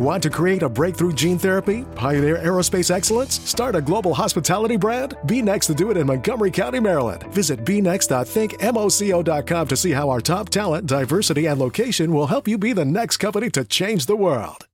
[0.00, 1.84] Want to create a breakthrough gene therapy?
[1.94, 3.38] Pioneer aerospace excellence?
[3.46, 5.14] Start a global hospitality brand?
[5.26, 7.24] Be next to do it in Montgomery County, Maryland.
[7.24, 12.72] Visit bnext.thinkmoco.com to see how our top talent, diversity, and location will help you be
[12.72, 14.69] the next company to change the world.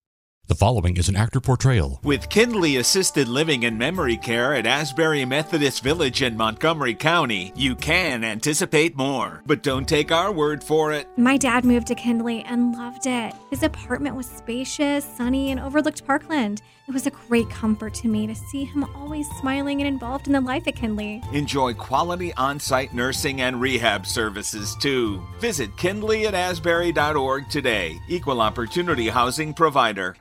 [0.49, 1.99] The following is an actor portrayal.
[2.05, 7.75] With Kindly Assisted Living and Memory Care at Asbury Methodist Village in Montgomery County, you
[7.75, 9.43] can anticipate more.
[9.45, 11.09] But don't take our word for it.
[11.17, 13.35] My dad moved to Kindly and loved it.
[13.51, 16.63] His apartment was spacious, sunny, and overlooked Parkland.
[16.87, 20.33] It was a great comfort to me to see him always smiling and involved in
[20.33, 21.21] the life at Kindly.
[21.33, 25.21] Enjoy quality on site nursing and rehab services too.
[25.41, 27.99] Visit kindly at asbury.org today.
[28.09, 30.15] Equal opportunity housing provider.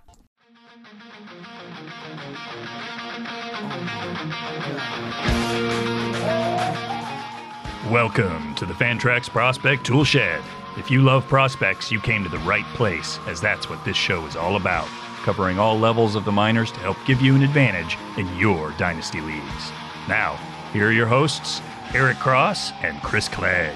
[7.89, 10.41] Welcome to the Fantrax Prospect Tool Shed.
[10.75, 14.25] If you love prospects, you came to the right place, as that's what this show
[14.25, 14.87] is all about.
[15.21, 19.21] Covering all levels of the minors to help give you an advantage in your dynasty
[19.21, 19.71] leagues.
[20.09, 20.35] Now,
[20.73, 21.61] here are your hosts,
[21.93, 23.75] Eric Cross and Chris Clegg.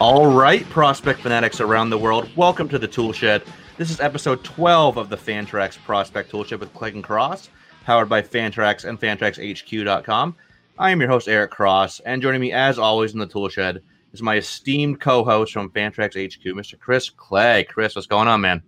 [0.00, 3.42] All right, prospect fanatics around the world, welcome to the Tool Shed.
[3.76, 7.50] This is episode 12 of the Fantrax Prospect Tool Shed with Clegg and Cross,
[7.84, 10.36] powered by Fantrax and FantraxHQ.com.
[10.78, 13.82] I am your host, Eric Cross, and joining me, as always, in the Tool Shed
[14.14, 16.78] is my esteemed co host from Fantrax HQ, Mr.
[16.78, 17.68] Chris Clegg.
[17.68, 18.62] Chris, what's going on, man?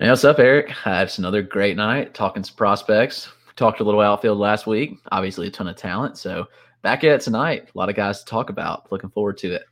[0.00, 0.74] Hey, what's up, Eric?
[0.84, 3.28] Uh, it's another great night talking some prospects.
[3.54, 4.98] Talked a little outfield last week.
[5.12, 6.18] Obviously, a ton of talent.
[6.18, 6.48] So
[6.82, 7.68] back at it tonight.
[7.72, 8.90] A lot of guys to talk about.
[8.90, 9.62] Looking forward to it.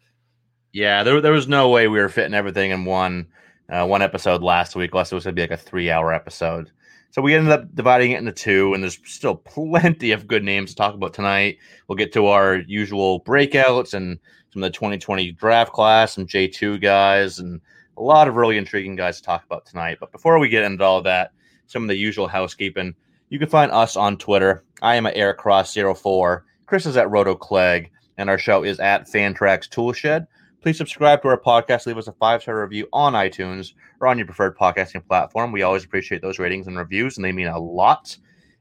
[0.72, 3.26] Yeah, there, there was no way we were fitting everything in one
[3.70, 6.12] uh, one episode last week, unless it was going to be like a three hour
[6.12, 6.70] episode.
[7.12, 10.70] So we ended up dividing it into two, and there's still plenty of good names
[10.70, 11.58] to talk about tonight.
[11.88, 14.18] We'll get to our usual breakouts and
[14.52, 17.60] some of the 2020 draft class, some J2 guys, and
[17.96, 19.98] a lot of really intriguing guys to talk about tonight.
[20.00, 21.32] But before we get into all that,
[21.66, 22.94] some of the usual housekeeping.
[23.28, 24.64] You can find us on Twitter.
[24.82, 28.78] I am at Eric Cross 4 Chris is at Roto Clegg, and our show is
[28.78, 30.26] at Fantrax Toolshed.
[30.60, 31.86] Please subscribe to our podcast.
[31.86, 35.52] Leave us a five star review on iTunes or on your preferred podcasting platform.
[35.52, 38.14] We always appreciate those ratings and reviews, and they mean a lot.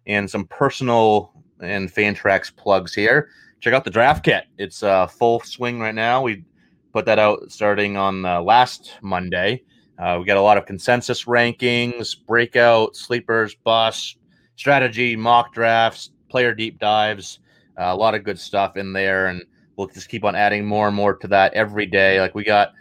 [0.07, 3.29] And some personal and Fantrax plugs here.
[3.59, 4.45] Check out the draft kit.
[4.57, 6.21] It's uh, full swing right now.
[6.21, 6.45] We
[6.93, 9.63] put that out starting on uh, last Monday.
[9.97, 14.16] Uh, we got a lot of consensus rankings, breakout, sleepers, bus,
[14.55, 17.39] strategy, mock drafts, player deep dives,
[17.77, 19.27] uh, a lot of good stuff in there.
[19.27, 19.43] And
[19.79, 22.19] we'll just keep on adding more and more to that every day.
[22.19, 22.73] Like we got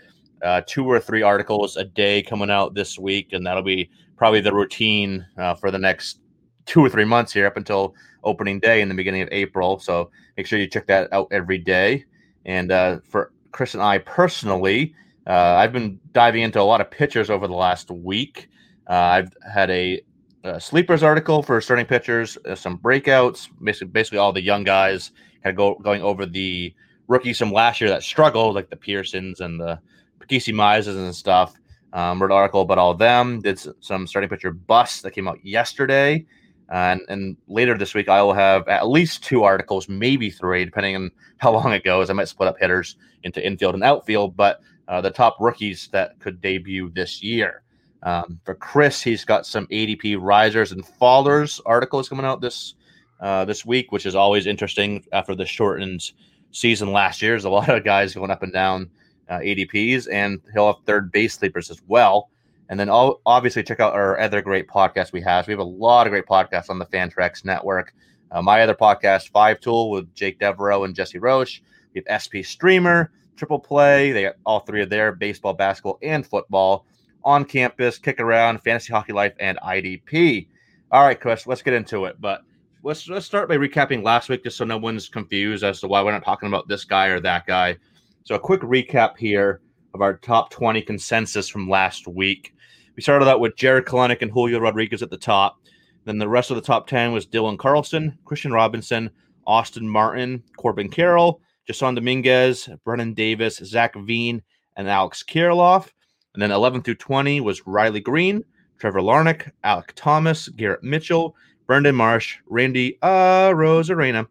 [0.42, 4.40] uh, two or three articles a day coming out this week, and that'll be probably
[4.40, 6.18] the routine uh, for the next
[6.66, 7.94] two or three months here up until
[8.24, 9.78] opening day in the beginning of April.
[9.78, 12.04] So make sure you check that out every day.
[12.44, 14.92] And uh, for Chris and I personally,
[15.28, 18.48] uh, I've been diving into a lot of pitchers over the last week.
[18.88, 20.00] Uh, I've had a,
[20.42, 25.12] a, sleepers article for starting pitchers, uh, some breakouts, basically, basically all the young guys,
[25.44, 26.74] kind of go, going over the
[27.08, 29.80] rookies from last year that struggled, like the Pearsons and the
[30.28, 31.54] Casey Mizes and stuff.
[31.94, 33.40] Um, wrote an article about all of them.
[33.40, 36.26] Did some starting pitcher busts that came out yesterday,
[36.68, 40.96] and and later this week I will have at least two articles, maybe three, depending
[40.96, 42.10] on how long it goes.
[42.10, 46.18] I might split up hitters into infield and outfield, but uh, the top rookies that
[46.20, 47.62] could debut this year.
[48.02, 52.74] Um, for Chris, he's got some ADP risers and fallers articles coming out this
[53.20, 56.12] uh, this week, which is always interesting after the shortened
[56.50, 57.32] season last year.
[57.32, 58.90] There's a lot of guys going up and down
[59.28, 62.30] uh, ADPs, and he'll have third base sleepers as well.
[62.68, 65.46] And then all, obviously check out our other great podcasts we have.
[65.46, 67.94] We have a lot of great podcasts on the Fantrax network.
[68.30, 71.62] Uh, my other podcast, Five Tool, with Jake Devereaux and Jesse Roche.
[71.94, 74.12] We have SP Streamer, Triple Play.
[74.12, 76.84] They got all three of their baseball, basketball, and football
[77.24, 80.48] on campus, kick around, fantasy hockey life, and IDP.
[80.90, 82.20] All right, Chris, let's get into it.
[82.20, 82.42] But
[82.82, 86.02] let's let's start by recapping last week, just so no one's confused as to why
[86.02, 87.76] we're not talking about this guy or that guy.
[88.24, 89.60] So a quick recap here
[89.94, 92.54] of our top 20 consensus from last week.
[92.96, 95.60] We started out with Jared Kelenic and Julio Rodriguez at the top.
[96.04, 99.10] Then the rest of the top 10 was Dylan Carlson, Kristian Robinson,
[99.46, 104.42] Austin Martin, Corbin Carroll, Jasson Dominguez, Brennon Davis, Zach Veen,
[104.76, 105.90] and Alex Kirilloff.
[106.34, 108.44] And then 11 through 20 was Riley Greene,
[108.78, 111.34] Trevor Larnach, Alek Thomas, Garrett Mitchell,
[111.68, 114.26] Brandon Marsh, Randy uh, Arozarena,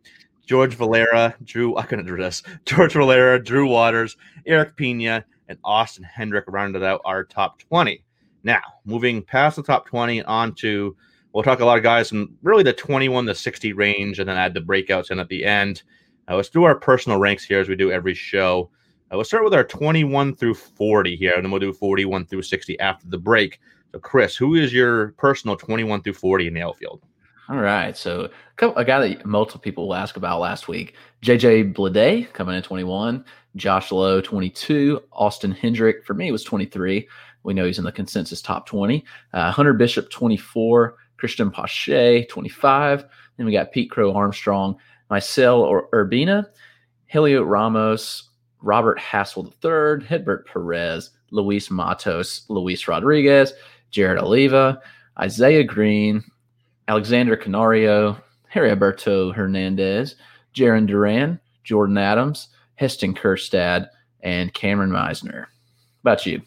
[0.45, 6.03] George Valera, Drew, I couldn't do this, George Valera, Drew Waters, Erick Pena, and Austin
[6.03, 8.03] Hendrick rounded out our top 20.
[8.43, 10.97] Now, moving past the top 20 and on to
[11.37, 14.37] We'll talk a lot of guys from really the 21 to 60 range and then
[14.37, 15.83] add the breakouts in at the end.
[16.27, 18.71] Uh, let's do our personal ranks here as we do every show.
[19.11, 22.41] Uh, we'll start with our 21 through 40 here, and then we'll do 41 through
[22.41, 23.59] 60 after the break.
[23.91, 27.03] So, Chris, who is your personal 21 through 40 in the outfield?
[27.49, 27.95] All right.
[27.95, 28.29] So,
[28.59, 33.23] a guy that multiple people will ask about last week JJ Bleday coming in 21,
[33.55, 37.07] Josh Lowe 22, Austin Hendrick for me was 23.
[37.43, 39.05] We know he's in the consensus top 20.
[39.33, 43.05] Uh, Hunter Bishop 24, Cristian Pache 25.
[43.37, 44.75] Then we got Pete Crow Armstrong,
[45.09, 46.47] Misael Urbina,
[47.13, 48.29] Heliot Ramos,
[48.61, 53.53] Robert Hassell III, Hedbert Perez, Luis Matos, Luis Rodriguez,
[53.91, 54.81] Jared Oliva,
[55.17, 56.23] Isaiah Greene,
[56.87, 58.17] Alexander Canario,
[58.53, 60.15] Heriberto Hernandez,
[60.53, 63.87] Jarren Duran, Jordan Adams, Heston Kjerstad,
[64.21, 65.47] and Cameron Misner.
[66.01, 66.41] About you?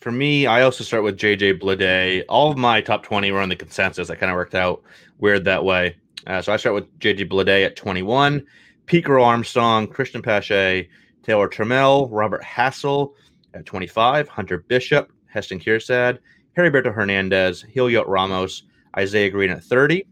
[0.00, 2.22] For me, I also start with JJ Bleday.
[2.28, 4.10] All of my top 20 were on the consensus.
[4.10, 4.82] I kind of worked out
[5.18, 5.96] weird that way.
[6.26, 8.46] Uh, so I start with JJ Bleday at 21,
[8.86, 10.88] Pete Crow Armstrong, Cristian Pache,
[11.24, 13.12] Taylor Trammell, Robert Hassell
[13.54, 16.18] at 25, Hunter Bishop, Heston Kjerstad,
[16.56, 18.62] Heriberto Hernandez, Heliot Ramos,
[18.98, 20.04] Isaiah Green at 30,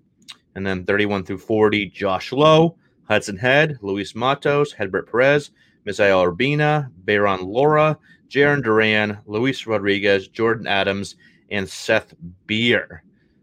[0.54, 2.76] and then 31 through 40, Josh Lowe,
[3.08, 5.50] Hudson Head, Luis Matos, Hedbert Perez,
[5.86, 7.98] Misael Urbina, Bayron Lora,
[8.28, 11.16] Jarren Duran, Luis Rodriguez, Jordan Adams,
[11.50, 12.14] and Seth
[12.46, 13.02] Beer.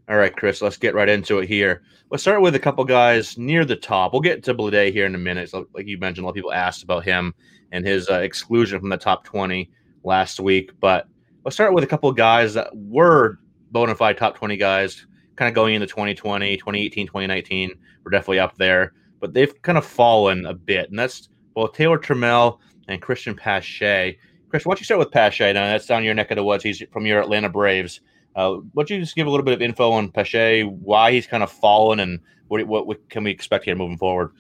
[0.09, 1.81] All right, Chris, let's get right into it here.
[2.09, 4.11] Let's start with a couple guys near the top.
[4.11, 5.49] We'll get to Bleday here in a minute.
[5.49, 7.33] So, like you mentioned, a lot of people asked about him
[7.71, 9.69] and his uh, exclusion from the top 20
[10.03, 10.71] last week.
[10.79, 11.07] But
[11.43, 13.39] let's start with a couple guys that were
[13.71, 17.71] bona fide top 20 guys kind of going into 2020, 2018, 2019.
[18.03, 20.89] We're definitely up there, but they've kind of fallen a bit.
[20.89, 24.17] And that's both Taylor Trammell and Cristian Pache.
[24.49, 25.53] Chris, why don't you start with Pache?
[25.53, 26.63] Now, that's down your neck of the woods.
[26.63, 28.01] He's from your Atlanta Braves.
[28.35, 31.27] Uh, why don't you just give a little bit of info on Pache, why he's
[31.27, 34.31] kind of fallen, and what, what, what can we expect here moving forward?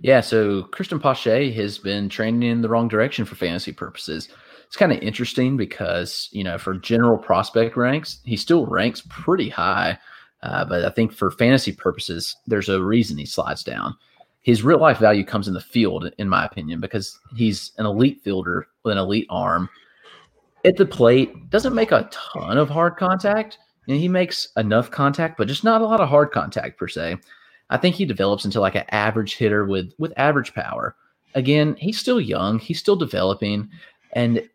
[0.00, 4.28] Yeah, so Cristian Pache has been training in the wrong direction for fantasy purposes.
[4.72, 9.50] It's kind of interesting because, you know, for general prospect ranks, he still ranks pretty
[9.50, 9.98] high.
[10.42, 13.94] Uh, but I think for fantasy purposes, there's a reason he slides down.
[14.40, 18.22] His real life value comes in the field, in my opinion, because he's an elite
[18.22, 19.68] fielder with an elite arm.
[20.64, 23.58] At the plate, doesn't make a ton of hard contact.
[23.88, 27.18] And he makes enough contact, but just not a lot of hard contact per se.
[27.68, 30.96] I think he develops into like an average hitter with with average power.
[31.34, 33.68] Again, he's still young, he's still developing,
[34.14, 34.48] and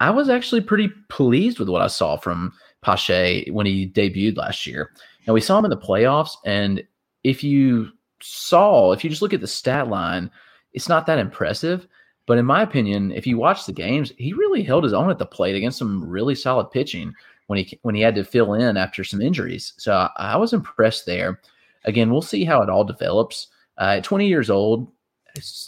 [0.00, 2.52] I was actually pretty pleased with what I saw from
[2.82, 4.90] Pache when he debuted last year.
[5.26, 6.82] Now we saw him in the playoffs, and
[7.22, 7.90] if you
[8.22, 10.30] saw, if you just look at the stat line,
[10.72, 11.86] it's not that impressive.
[12.26, 15.18] But in my opinion, if you watch the games, he really held his own at
[15.18, 17.12] the plate against some really solid pitching
[17.48, 19.74] when he when he had to fill in after some injuries.
[19.76, 21.40] So I, I was impressed there.
[21.84, 23.48] Again, we'll see how it all develops.
[23.78, 24.92] Uh, at 20 years old,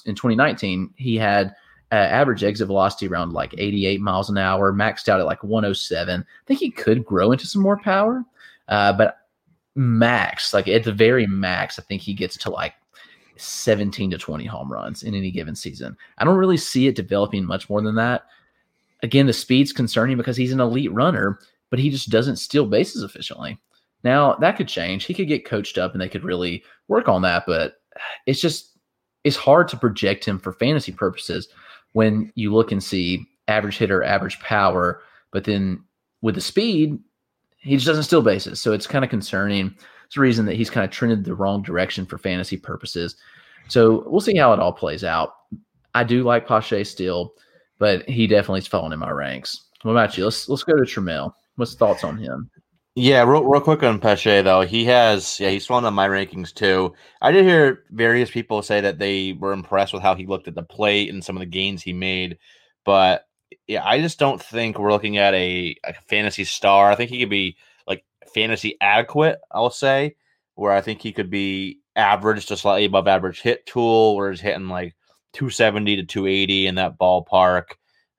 [0.04, 1.54] in 2019, he had
[1.92, 6.20] uh, average exit velocity around like 88 miles an hour, maxed out at like 107.
[6.22, 8.24] I think he could grow into some more power,
[8.68, 9.18] uh, but
[9.74, 12.72] max, like at the very max, I think he gets to like
[13.36, 15.94] 17 to 20 home runs in any given season.
[16.16, 18.24] I don't really see it developing much more than that.
[19.02, 23.02] Again, the speed's concerning because he's an elite runner, but he just doesn't steal bases
[23.02, 23.60] efficiently.
[24.02, 25.04] Now that could change.
[25.04, 27.74] He could get coached up and they could really work on that, but
[28.26, 28.78] it's just
[29.24, 31.48] it's hard to project him for fantasy purposes
[31.92, 35.82] when you look and see average hitter, average power, but then
[36.20, 36.98] with the speed,
[37.58, 38.60] he just doesn't steal bases.
[38.60, 39.74] So it's kind of concerning.
[40.06, 43.16] It's a reason that he's kind of trended the wrong direction for fantasy purposes.
[43.68, 45.34] So we'll see how it all plays out.
[45.94, 47.34] I do like Pache still,
[47.78, 49.68] but he definitely is falling in my ranks.
[49.82, 50.24] What about you?
[50.24, 51.34] Let's let's go to Trammell.
[51.56, 52.50] What's thoughts on him?
[52.94, 54.60] Yeah, real, real quick on Pache though.
[54.62, 56.92] He has yeah, he's fallen on my rankings too.
[57.22, 60.54] I did hear various people say that they were impressed with how he looked at
[60.54, 62.36] the plate and some of the gains he made,
[62.84, 63.26] but
[63.66, 66.90] yeah, I just don't think we're looking at a, a fantasy star.
[66.90, 67.56] I think he could be
[67.86, 70.16] like fantasy adequate, I'll say,
[70.54, 74.40] where I think he could be average to slightly above average hit tool, where he's
[74.40, 74.94] hitting like
[75.32, 77.64] 270 to 280 in that ballpark.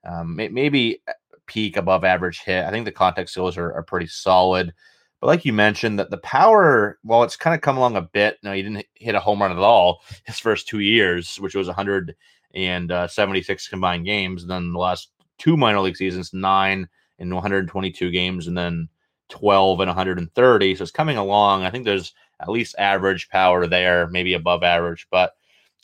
[0.04, 1.00] Um, maybe
[1.46, 2.64] peak above average hit.
[2.64, 4.72] I think the contact skills are, are pretty solid.
[5.20, 8.38] But like you mentioned, that the power, while it's kind of come along a bit,
[8.42, 11.66] no, he didn't hit a home run at all his first two years, which was
[11.66, 14.42] 176 uh, combined games.
[14.42, 18.88] And then the last two minor league seasons, nine in 122 games, and then
[19.30, 20.74] 12 and 130.
[20.74, 21.62] So it's coming along.
[21.62, 25.06] I think there's at least average power there, maybe above average.
[25.10, 25.32] But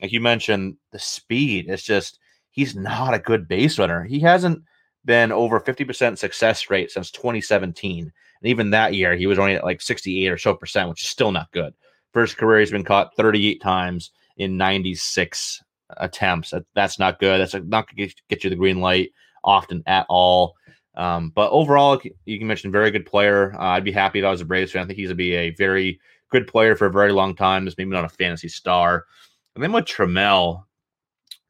[0.03, 2.19] like you mentioned, the speed, it's just,
[2.51, 4.05] he's not a good base runner.
[4.05, 4.63] He hasn't
[5.05, 8.05] been over 50% success rate since 2017.
[8.05, 11.09] And even that year, he was only at like 68 or so percent, which is
[11.09, 11.75] still not good.
[12.13, 15.63] First career, he's been caught 38 times in 96
[15.97, 16.53] attempts.
[16.75, 17.41] That's not good.
[17.41, 19.11] That's not going to get you the green light
[19.45, 20.55] often at all.
[20.95, 23.55] Um, but overall, you can mention very good player.
[23.55, 24.83] Uh, I'd be happy if I was a Braves fan.
[24.83, 27.65] I think he's going to be a very good player for a very long time.
[27.65, 29.07] Just maybe not a fantasy star.
[29.55, 30.65] And then with Trammell,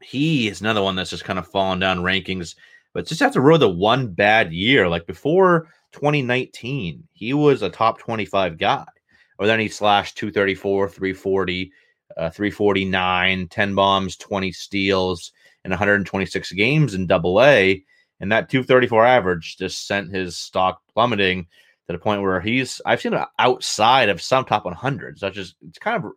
[0.02, 2.54] he is another one that's just kind of fallen down rankings,
[2.92, 4.88] but just after row the one bad year.
[4.88, 8.86] Like before 2019, he was a top 25 guy.
[9.38, 11.72] Or then he slashed 234, 340,
[12.16, 15.32] uh, 349, 10 bombs, 20 steals,
[15.64, 17.82] and 126 games in double A.
[18.20, 21.44] And that 234 average just sent his stock plummeting
[21.86, 25.20] to the point where he's, I've seen it outside of some top 100s.
[25.20, 26.12] That's just, it's kind of,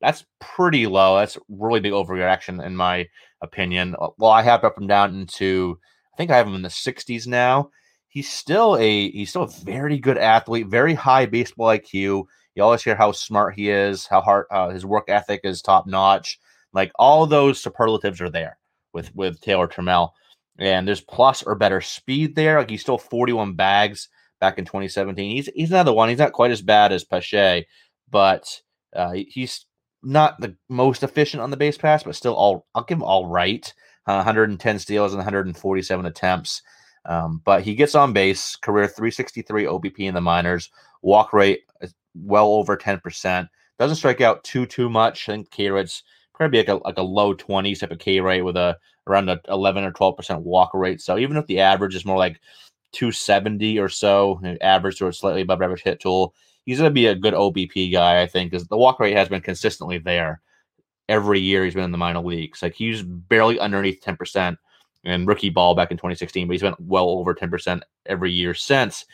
[0.00, 1.18] that's pretty low.
[1.18, 3.06] That's really big overreaction, in my
[3.42, 3.94] opinion.
[4.16, 5.78] Well, I have up and down into,
[6.22, 7.70] think I have him in the 60s now.
[8.08, 12.82] He's still a, he's still a very good athlete, very high baseball IQ you always
[12.82, 16.38] hear how smart he is, how hard uh, his work ethic is top notch.
[16.72, 18.58] Like all those superlatives are there
[18.92, 20.10] with with Taylor Trammell,
[20.58, 22.58] and there's plus or better speed there.
[22.58, 24.08] Like he's still 41 bags
[24.40, 25.36] back in 2017.
[25.36, 26.08] He's he's another one.
[26.08, 27.66] He's not quite as bad as Pache,
[28.10, 28.60] but
[28.94, 29.66] uh, he's
[30.02, 33.26] not the most efficient on the base pass, but still all I'll give him all
[33.26, 33.72] right.
[34.06, 36.62] Uh, 110 steals and 147 attempts.
[37.04, 40.70] Um, but he gets on base, career 363 OBP in the minors,
[41.02, 41.62] walk rate
[42.14, 43.48] well over 10%.
[43.78, 45.28] Doesn't strike out too too much.
[45.28, 46.02] I think K rate's
[46.34, 49.40] probably like a like a low 20s type of K rate with a around a
[49.48, 51.00] 11 or 12% walk rate.
[51.00, 52.40] So even if the average is more like
[52.92, 57.14] 270 or so, average or slightly above average hit tool, he's going to be a
[57.14, 60.40] good OBP guy, I think, because the walk rate has been consistently there
[61.08, 62.62] every year he's been in the minor leagues.
[62.62, 64.56] Like he's barely underneath 10%
[65.04, 69.04] in rookie ball back in 2016, but he's been well over 10% every year since.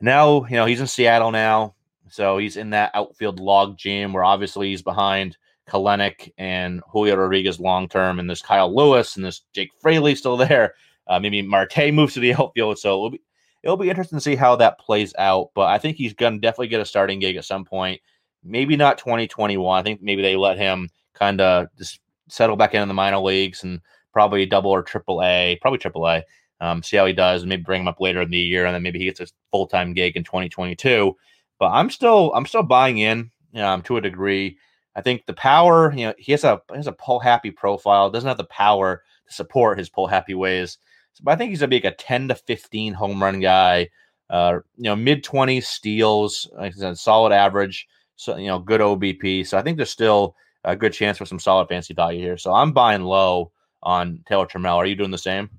[0.00, 1.74] Now, you know, he's in Seattle now.
[2.10, 5.36] So he's in that outfield log jam where obviously he's behind
[5.68, 10.36] Kelenic and Julio Rodriguez long term, and there's Kyle Lewis and there's Jake Fraley still
[10.36, 10.74] there.
[11.06, 13.22] Uh, maybe Marte moves to the outfield, so it'll be
[13.62, 15.50] it'll be interesting to see how that plays out.
[15.54, 18.00] But I think he's gonna definitely get a starting gig at some point.
[18.42, 19.78] Maybe not 2021.
[19.78, 23.64] I think maybe they let him kind of just settle back into the minor leagues
[23.64, 23.80] and
[24.12, 26.22] probably double or triple A, probably triple A.
[26.60, 28.74] Um, see how he does, and maybe bring him up later in the year, and
[28.74, 31.16] then maybe he gets a full time gig in 2022.
[31.58, 34.58] But I'm still I'm still buying in um, to a degree.
[34.96, 38.10] I think the power, you know, he has a he has a pull happy profile.
[38.10, 40.78] Doesn't have the power to support his pull happy ways.
[41.12, 43.88] So, but I think he's gonna be like a 10 to 15 home run guy.
[44.28, 47.86] Uh, you know, mid 20 steals, like I said, solid average.
[48.16, 49.46] So you know, good OBP.
[49.46, 50.34] So I think there's still
[50.72, 52.36] a good chance for some solid fancy value here.
[52.36, 54.76] So I'm buying low on Taylor Trammell.
[54.76, 55.50] Are you doing the same?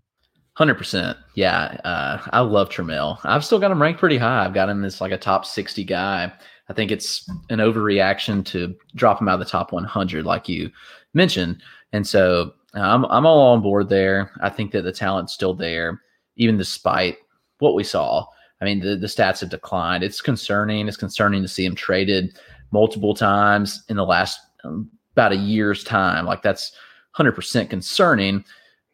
[0.54, 1.18] Hundred percent.
[1.36, 3.20] Yeah, uh, I love Trammell.
[3.24, 4.44] I've still got him ranked pretty high.
[4.44, 6.32] I've got him as like a top sixty guy.
[6.68, 10.50] I think it's an overreaction to drop him out of the top one hundred, like
[10.50, 10.70] you
[11.14, 11.62] mentioned.
[11.94, 14.32] And so uh, I'm I'm all on board there.
[14.42, 16.02] I think that the talent's still there,
[16.36, 17.18] even despite
[17.60, 18.26] what we saw.
[18.62, 20.04] I mean, the, the stats have declined.
[20.04, 20.90] It's concerning.
[20.90, 22.38] It's concerning to see him traded
[22.72, 26.26] multiple times in the last um, about a year's time.
[26.26, 26.72] Like that's
[27.18, 28.46] 100% concerning.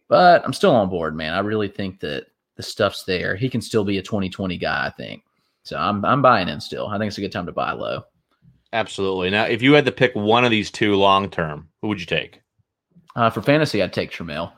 [0.07, 1.33] But I'm still on board, man.
[1.33, 3.35] I really think that the stuff's there.
[3.35, 5.23] He can still be a 2020 guy, I think.
[5.63, 6.87] So I'm I'm buying in still.
[6.87, 8.03] I think it's a good time to buy low.
[8.71, 9.29] Absolutely.
[9.29, 12.05] Now, if you had to pick one of these two long term, who would you
[12.05, 12.41] take?
[13.15, 14.51] Uh, for fantasy, I'd take Trammell.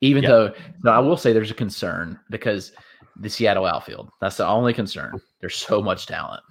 [0.00, 0.30] Even yep.
[0.30, 2.72] though, no, I will say there's a concern because
[3.16, 4.10] the Seattle outfield.
[4.20, 5.20] That's the only concern.
[5.40, 6.42] There's so much talent.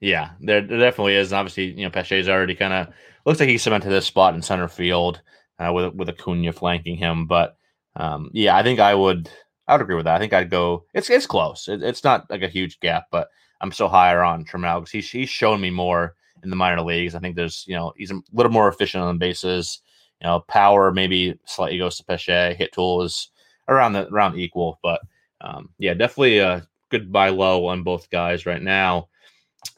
[0.00, 1.32] Yeah, there, there definitely is.
[1.32, 4.42] And obviously, you know, Pache's already kind of looks like he's cemented this spot in
[4.42, 5.20] center field
[5.58, 7.26] uh, with with Acuna flanking him.
[7.26, 7.56] But
[7.96, 9.30] um, yeah, I think I would
[9.68, 10.16] I would agree with that.
[10.16, 10.84] I think I'd go.
[10.94, 11.68] It's it's close.
[11.68, 13.28] It, it's not like a huge gap, but
[13.60, 17.14] I'm still higher on Trammell because he's he's shown me more in the minor leagues.
[17.14, 19.80] I think there's you know he's a little more efficient on the bases.
[20.20, 22.54] You know, power maybe slightly goes to Pache.
[22.54, 23.30] Hit tool is
[23.68, 25.00] around the around equal, but
[25.40, 29.08] um, yeah, definitely a good buy low on both guys right now.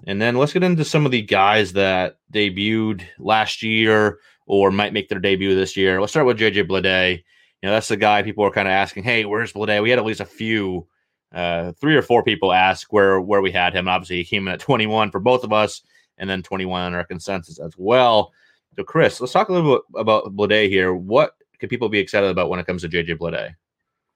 [0.07, 4.93] And then let's get into some of the guys that debuted last year or might
[4.93, 6.01] make their debut this year.
[6.01, 7.23] Let's start with JJ Bleday.
[7.63, 9.83] You know, that's the guy people are kind of asking, hey, where's Bleday?
[9.83, 10.87] We had at least a few,
[11.33, 13.89] uh, three or four people ask where where we had him.
[13.89, 15.83] Obviously, he came in at 21 for both of us,
[16.19, 18.33] and then 21 on our consensus as well.
[18.77, 20.93] So, Chris, let's talk a little bit about Bleday here.
[20.95, 23.55] What can people be excited about when it comes to JJ Bleday?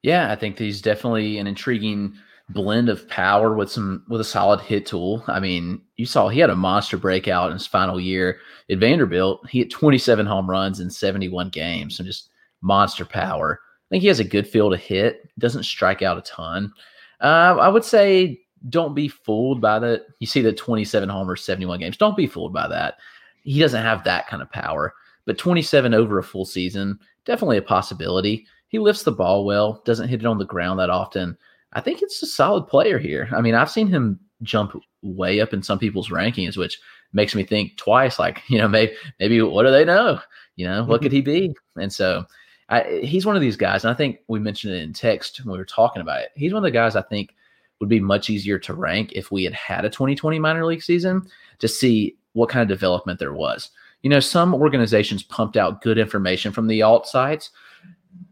[0.02, 2.16] Yeah, I think he's definitely an intriguing
[2.50, 5.24] blend of power with some with a solid hit tool.
[5.26, 8.38] I mean, you saw he had a monster breakout in his final year
[8.70, 9.48] at Vanderbilt.
[9.48, 12.30] He hit 27 home runs in 71 games, so just
[12.62, 13.60] monster power.
[13.62, 15.28] I think he has a good feel to hit.
[15.38, 16.72] Doesn't strike out a ton.
[17.20, 20.06] Uh, I would say don't be fooled by that.
[20.18, 21.96] You see the 27 homers, 71 games.
[21.96, 22.96] Don't be fooled by that.
[23.42, 24.94] He doesn't have that kind of power.
[25.24, 28.46] But 27 over a full season, definitely a possibility.
[28.68, 31.36] He lifts the ball well, doesn't hit it on the ground that often.
[31.76, 33.28] I think it's a solid player here.
[33.36, 36.80] I mean, I've seen him jump way up in some people's rankings, which
[37.12, 38.18] makes me think twice.
[38.18, 40.18] Like, you know, maybe maybe what do they know?
[40.56, 41.30] You know, what could mm-hmm.
[41.30, 41.54] he be?
[41.76, 42.24] And so,
[42.70, 45.52] I, he's one of these guys, and I think we mentioned it in text when
[45.52, 46.30] we were talking about it.
[46.34, 47.34] He's one of the guys I think
[47.78, 51.28] would be much easier to rank if we had had a 2020 minor league season
[51.58, 53.70] to see what kind of development there was.
[54.02, 57.50] You know, some organizations pumped out good information from the alt sites.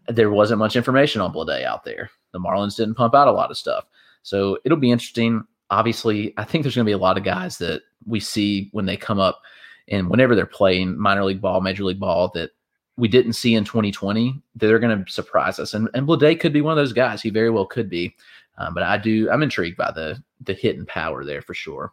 [0.09, 2.11] There wasn't much information on Bleday out there.
[2.35, 3.87] The Marlins didn't pump out a lot of stuff.
[4.23, 5.45] So it'll be interesting.
[5.71, 8.85] Obviously, I think there's going to be a lot of guys that we see when
[8.85, 9.41] they come up
[9.89, 12.51] and whenever they're playing minor league ball, major league ball that
[12.97, 15.75] we didn't see in 2020 that they're going to surprise us.
[15.75, 17.23] And, and Bleday could be one of those guys.
[17.23, 18.15] He very well could be.
[18.59, 21.93] Um, but I do, I'm intrigued by the the hit and power there for sure.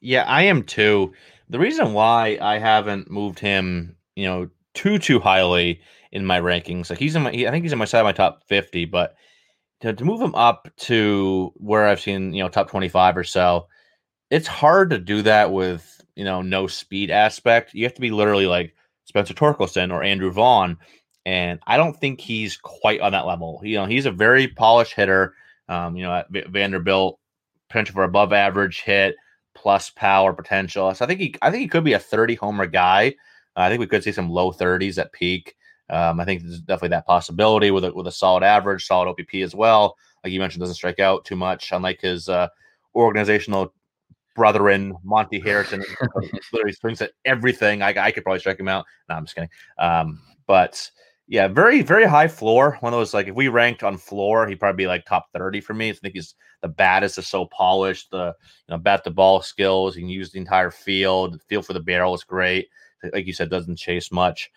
[0.00, 1.12] Yeah, I am too.
[1.48, 5.80] The reason why I haven't moved him, you know, too too highly
[6.12, 8.12] in my rankings, like he's in my, I think he's in my side of my
[8.12, 9.16] top 50, but
[9.80, 13.66] to, to move him up to where I've seen, you know, top 25 or so,
[14.30, 17.74] it's hard to do that with, you know, no speed aspect.
[17.74, 20.76] You have to be literally like Spencer Torkelson or Andrew Vaughn.
[21.26, 23.60] And I don't think he's quite on that level.
[23.62, 25.34] You know, he's a very polished hitter.
[25.68, 27.18] Um, you know, at v- Vanderbilt,
[27.68, 29.14] potential for above average hit
[29.54, 30.92] plus power potential.
[30.94, 33.14] So I think he, I think he could be a 30 homer guy.
[33.56, 35.54] Uh, I think we could see some low 30s at peak.
[35.90, 39.44] Um, I think there's definitely that possibility with a, with a solid average, solid OBP
[39.44, 39.96] as well.
[40.22, 42.48] Like you mentioned, doesn't strike out too much, unlike his uh,
[42.94, 43.72] organizational
[44.36, 45.82] brethren, Monte Harrison.
[46.52, 47.82] literally swings at everything.
[47.82, 48.84] I, I could probably strike him out.
[49.08, 49.50] No, I'm just kidding.
[49.78, 50.90] Um, but
[51.30, 52.76] yeah, very very high floor.
[52.80, 55.60] One of those like if we ranked on floor, he'd probably be like top thirty
[55.60, 55.90] for me.
[55.90, 58.10] I think he's the baddest is so polished.
[58.10, 58.34] The
[58.66, 59.94] you know bat the ball skills.
[59.94, 61.34] He can use the entire field.
[61.34, 62.68] The feel for the barrel is great.
[63.12, 64.50] Like you said, doesn't chase much.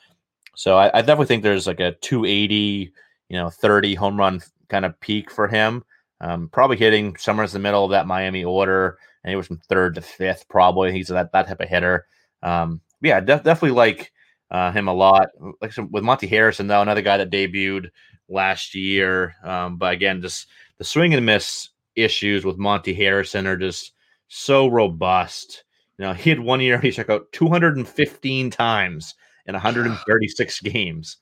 [0.56, 2.94] So I, I, definitely think there's like a 280,
[3.30, 5.84] you know, 30 home run kind of peak for him.
[6.22, 10.02] Um, probably hitting somewhere in the middle of that Miami order, was from third to
[10.02, 10.48] fifth.
[10.48, 12.06] Probably he's that that type of hitter.
[12.42, 14.12] Um, yeah, def- definitely like
[14.52, 15.30] uh, him a lot.
[15.62, 17.90] Like some, with Monte Harrison, though, another guy that debuted
[18.30, 19.36] last year.
[19.44, 23.94] Um, but again, just the swing and miss issues with Monte Harrison are just
[24.28, 25.64] so robust.
[25.98, 31.18] You know, he had one year he struck out 215 times in 136 games.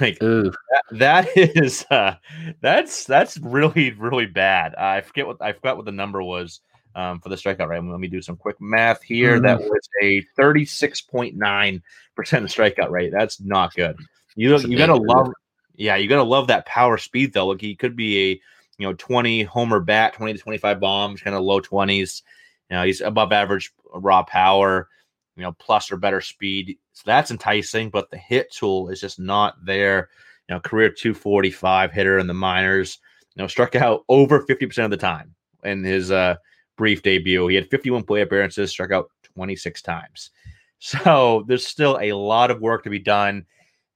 [0.00, 0.54] Like that,
[0.92, 2.16] that is uh
[2.60, 4.74] that's that's really really bad.
[4.74, 6.60] Uh, I forget what I forgot what the number was
[6.96, 7.82] um, for the strikeout rate.
[7.84, 9.34] Let me do some quick math here.
[9.34, 9.46] Mm-hmm.
[9.46, 11.82] That was a 36.9
[12.16, 13.12] percent strikeout rate.
[13.12, 13.96] That's not good.
[14.34, 15.32] You you gotta love,
[15.76, 17.46] yeah, you gotta love that power speed though.
[17.46, 18.40] Look, he could be a
[18.78, 22.22] you know 20 homer bat, 20 to 25 bombs, kind of low 20s.
[22.70, 24.88] You know, he's above average raw power
[25.36, 26.78] you know, plus or better speed.
[26.92, 30.08] So that's enticing, but the hit tool is just not there.
[30.48, 32.98] You know, career 245 hitter in the minors,
[33.34, 36.36] you know, struck out over 50% of the time in his uh,
[36.76, 37.46] brief debut.
[37.48, 40.30] He had 51 play appearances, struck out 26 times.
[40.78, 43.46] So there's still a lot of work to be done.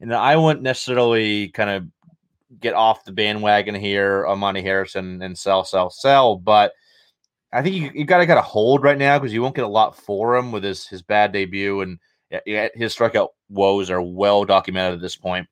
[0.01, 1.87] And I wouldn't necessarily kind of
[2.59, 6.73] get off the bandwagon here on Monte Harrison and sell, sell, sell, but
[7.53, 9.65] I think you, you got to get a hold right now because you won't get
[9.65, 11.99] a lot for him with his his bad debut and
[12.47, 15.49] his strikeout woes are well documented at this point.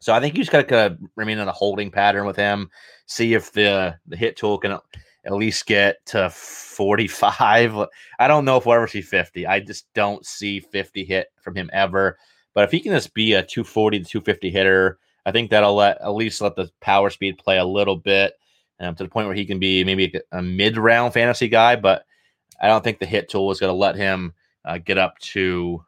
[0.00, 2.36] So I think you just got to kind of remain in a holding pattern with
[2.36, 2.70] him,
[3.06, 4.78] see if the the hit tool can
[5.24, 7.86] at least get to 45.
[8.18, 9.46] I don't know if we'll ever see 50.
[9.46, 12.18] I just don't see 50 hit from him ever.
[12.52, 16.00] But if he can just be a 240 to 250 hitter, I think that'll let
[16.02, 18.34] at least let the power speed play a little bit
[18.80, 21.76] um, to the point where he can be maybe a, a mid round fantasy guy,
[21.76, 22.04] but
[22.60, 24.34] I don't think the hit tool is going to let him
[24.64, 25.84] uh, get up to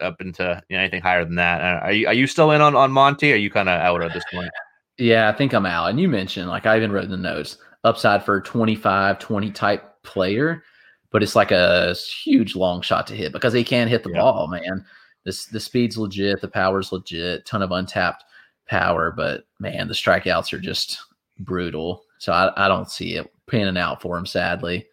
[0.00, 1.60] up into you know, anything higher than that.
[1.60, 3.32] Uh, are you are you still in on on Monte?
[3.32, 4.50] are you kind of out at this point?
[4.98, 5.88] Yeah, I think I'm out.
[5.88, 10.02] And you mentioned, like I even wrote in the notes, upside for 25, 20 type
[10.02, 10.62] player,
[11.10, 14.20] but it's like a huge long shot to hit because he can't hit the yeah.
[14.20, 14.84] ball, man.
[15.24, 18.24] This the speed's legit, the power's legit, ton of untapped
[18.68, 20.98] power, but man, the strikeouts are just
[21.40, 22.04] brutal.
[22.22, 24.86] So I, I don't see it panning out for him, sadly.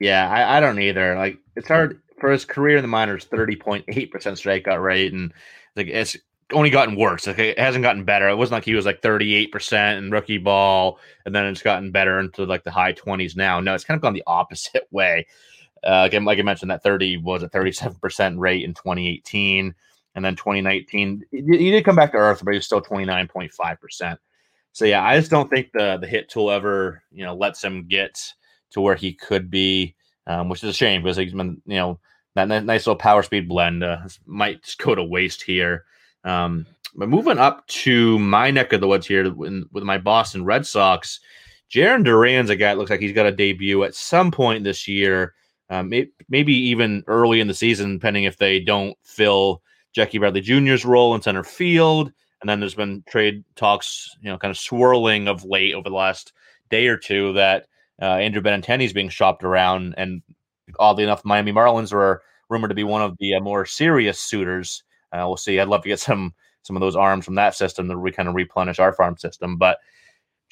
[0.00, 1.14] Yeah, I, I don't either.
[1.14, 5.12] Like it's hard for his career in the minors, thirty point eight percent strikeout rate,
[5.12, 5.32] and
[5.76, 6.16] like it's
[6.52, 7.28] only gotten worse.
[7.28, 8.28] Like it hasn't gotten better.
[8.28, 11.62] It wasn't like he was like thirty eight percent in rookie ball, and then it's
[11.62, 13.60] gotten better into like the high twenties now.
[13.60, 15.28] No, it's kind of gone the opposite way.
[15.84, 19.08] Uh, again, like I mentioned, that thirty was a thirty seven percent rate in twenty
[19.08, 19.76] eighteen,
[20.16, 23.04] and then twenty nineteen he did come back to earth, but he was still twenty
[23.04, 24.18] nine point five percent.
[24.78, 27.88] So yeah, I just don't think the the hit tool ever you know lets him
[27.88, 28.16] get
[28.70, 29.96] to where he could be,
[30.28, 31.98] um, which is a shame because he's been, you know,
[32.36, 35.84] that nice little power speed blend uh, might just go to waste here.
[36.22, 36.64] Um,
[36.94, 40.64] but moving up to my neck of the woods here with, with my Boston Red
[40.64, 41.18] Sox,
[41.68, 44.86] Jarren Duran's a guy that looks like he's got a debut at some point this
[44.86, 45.34] year,
[45.70, 45.92] um,
[46.28, 49.60] maybe even early in the season, depending if they don't fill
[49.92, 52.12] Jackie Bradley Jr.'s role in center field.
[52.40, 55.96] And then there's been trade talks, you know, kind of swirling of late over the
[55.96, 56.32] last
[56.70, 57.66] day or two that
[58.00, 59.94] uh, Andrew Benintendi is being shopped around.
[59.96, 60.22] And
[60.78, 64.82] oddly enough, Miami Marlins were rumored to be one of the uh, more serious suitors.
[65.12, 65.58] Uh, we'll see.
[65.58, 68.28] I'd love to get some some of those arms from that system to re- kind
[68.28, 69.56] of replenish our farm system.
[69.56, 69.78] But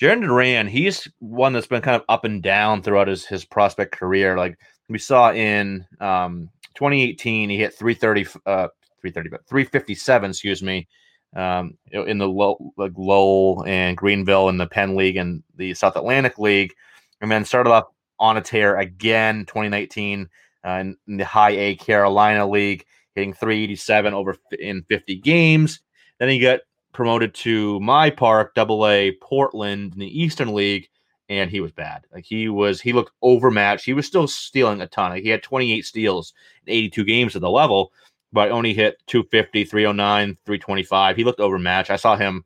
[0.01, 3.93] Jarren Duran, he's one that's been kind of up and down throughout his his prospect
[3.93, 4.37] career.
[4.37, 8.69] Like we saw in um, 2018, he hit 330, uh,
[9.01, 10.87] 330, but 357, excuse me,
[11.35, 15.97] um, in the low, like Lowell and Greenville in the Penn League and the South
[15.97, 16.75] Atlantic League,
[17.21, 17.87] and then started off
[18.19, 20.29] on a tear again 2019
[20.65, 22.85] uh, in, in the High A Carolina League,
[23.15, 25.81] hitting 387 over in 50 games.
[26.19, 26.61] Then he got
[26.93, 30.89] promoted to my park, Double A Portland in the Eastern League,
[31.29, 32.05] and he was bad.
[32.13, 33.85] Like he was, he looked overmatched.
[33.85, 35.11] He was still stealing a ton.
[35.11, 36.33] Like he had 28 steals
[36.67, 37.93] in 82 games at the level,
[38.37, 41.17] but only hit 250, 309, 325.
[41.17, 41.89] He looked overmatched.
[41.91, 42.45] I saw him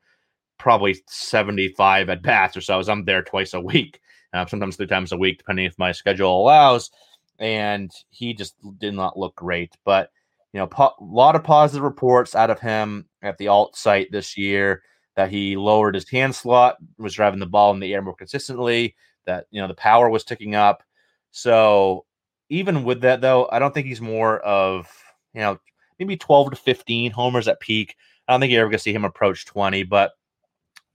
[0.57, 2.79] probably 75 at bats or so.
[2.79, 4.01] As I'm there twice a week,
[4.33, 6.93] uh, sometimes three times a week, depending if my schedule allows.
[7.41, 9.77] And he just did not look great.
[9.85, 10.13] But
[10.53, 14.13] you know, a po- lot of positive reports out of him at the alt site
[14.13, 14.85] this year
[15.17, 18.95] that he lowered his hand slot, was driving the ball in the air more consistently,
[19.27, 20.85] that, you know, the power was ticking up.
[21.33, 22.05] So
[22.49, 24.89] even with that, though, I don't think he's more of,
[25.35, 25.59] you know,
[26.01, 27.95] maybe 12 to 15 homers at peak.
[28.27, 30.13] I don't think you're ever going to see him approach 20, but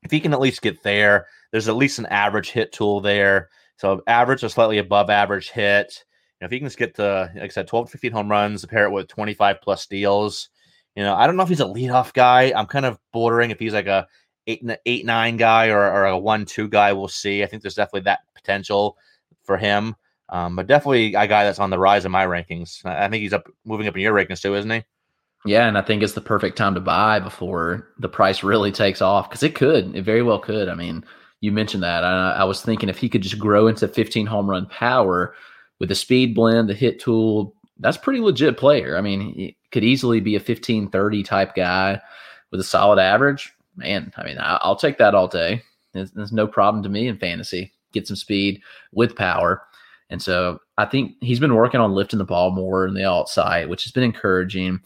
[0.03, 3.49] if he can at least get there, there's at least an average hit tool there.
[3.77, 6.03] So average or slightly above average hit
[6.41, 8.65] know, if he can just get to, like I said, 12 to 15 home runs,
[8.65, 10.49] pair it with 25 plus steals,
[10.95, 12.53] you know, I don't know if he's a leadoff guy.
[12.55, 14.07] I'm kind of bordering if he's like a
[14.47, 16.93] eight, eight nine guy or, or a one two guy.
[16.93, 17.43] We'll see.
[17.43, 18.97] I think there's definitely that potential
[19.43, 19.95] for him.
[20.29, 22.83] Um, but definitely a guy that's on the rise in my rankings.
[22.85, 24.83] I think he's up moving up in your rankings too, isn't he?
[25.45, 29.01] Yeah, and I think it's the perfect time to buy before the price really takes
[29.01, 30.69] off because it could, it very well could.
[30.69, 31.05] I mean,
[31.41, 32.03] you mentioned that.
[32.03, 35.35] I, I was thinking if he could just grow into 15 home run power,
[35.79, 38.97] with the speed blend, the hit tool, that's pretty legit player.
[38.97, 42.01] I mean, he could easily be a 15 30 type guy
[42.51, 43.53] with a solid average.
[43.75, 45.61] Man, I mean, I'll take that all day.
[45.93, 47.73] There's, no problem to me in fantasy.
[47.91, 49.63] Get some speed with power.
[50.09, 53.27] And so I think he's been working on lifting the ball more in the alt
[53.27, 54.79] side, which has been encouraging.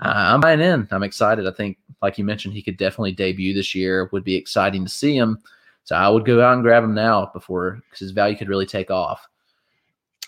[0.00, 0.88] I'm buying in.
[0.90, 1.46] I'm excited.
[1.46, 4.08] I think, like you mentioned, he could definitely debut this year.
[4.12, 5.38] Would be exciting to see him.
[5.84, 8.66] So I would go out and grab him now before because his value could really
[8.66, 9.26] take off.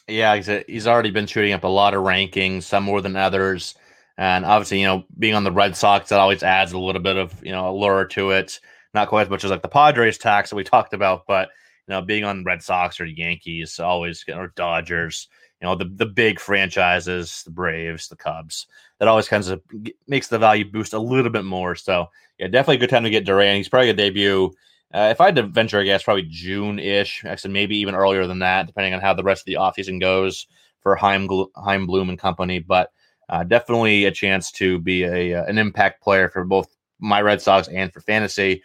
[0.06, 3.16] Yeah, he's, a, he's already been shooting up a lot of rankings, some more than
[3.16, 3.74] others.
[4.18, 7.16] And obviously, you know, being on the Red Sox, that always adds a little bit
[7.16, 8.60] of, you know, allure to it.
[8.94, 11.48] Not quite as much as like the Padres tax that we talked about, but,
[11.88, 15.28] you know, being on Red Sox or Yankees, always, or Dodgers,
[15.60, 18.66] you know, the, the big franchises, the Braves, the Cubs,
[18.98, 19.62] that always kind of
[20.06, 21.74] makes the value boost a little bit more.
[21.74, 23.56] So, yeah, definitely a good time to get Duran.
[23.56, 24.52] He's probably a debut
[24.94, 27.24] uh, if I had to venture a guess, probably June ish.
[27.24, 30.46] Actually, maybe even earlier than that, depending on how the rest of the offseason goes
[30.80, 32.60] for Chaim, Chaim Bloom and company.
[32.60, 32.92] But
[33.28, 36.68] uh, definitely a chance to be a uh, an impact player for both
[37.00, 38.62] my Red Sox and for fantasy.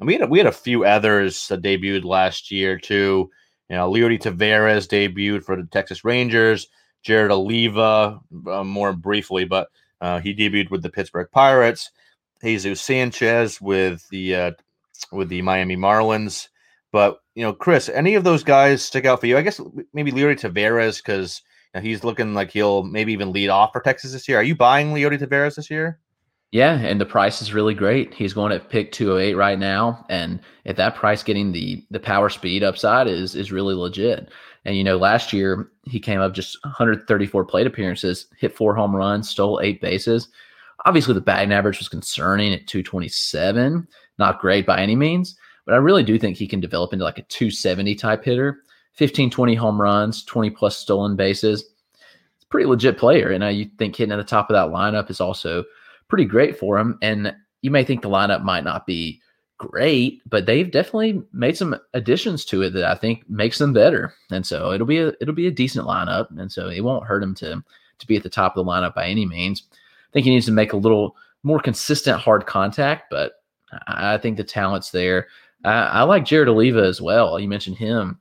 [0.00, 3.30] And we had a, we had a few others that debuted last year too.
[3.68, 6.68] You know, Leody Taveras debuted for the Texas Rangers.
[7.02, 9.68] Jared Oliva, uh, more briefly, but
[10.00, 11.90] uh, he debuted with the Pittsburgh Pirates.
[12.42, 14.50] Jesus Sanchez with the uh,
[15.12, 16.48] with the Miami Marlins.
[16.92, 19.36] But you know, Chris, any of those guys stick out for you?
[19.36, 19.60] I guess
[19.92, 21.42] maybe Leody Taveras because
[21.74, 24.38] you know, he's looking like he'll maybe even lead off for Texas this year.
[24.38, 25.98] Are you buying Leody Taveras this year?
[26.50, 28.14] Yeah, and the price is really great.
[28.14, 32.30] He's going at pick 208 right now, and at that price, getting the the power
[32.30, 34.30] speed upside is is really legit.
[34.64, 38.96] And you know, last year he came up just 134 plate appearances, hit four home
[38.96, 40.28] runs, stole eight bases.
[40.86, 43.86] Obviously, the batting average was concerning at 227,
[44.18, 47.18] not great by any means, but I really do think he can develop into like
[47.18, 48.62] a 270 type hitter,
[48.94, 51.60] 15, 20 home runs, 20 plus stolen bases.
[52.36, 53.30] It's a pretty legit player.
[53.30, 55.64] And uh, you think hitting at the top of that lineup is also
[56.08, 56.98] pretty great for him.
[57.02, 59.20] And you may think the lineup might not be
[59.58, 64.14] great, but they've definitely made some additions to it that I think makes them better.
[64.30, 66.28] And so it'll be a it'll be a decent lineup.
[66.38, 67.62] And so it won't hurt him to
[67.98, 69.64] to be at the top of the lineup by any means.
[69.72, 73.32] I think he needs to make a little more consistent hard contact, but
[73.86, 75.28] I think the talent's there.
[75.64, 77.38] I, I like Jared Oliva as well.
[77.38, 78.18] You mentioned him.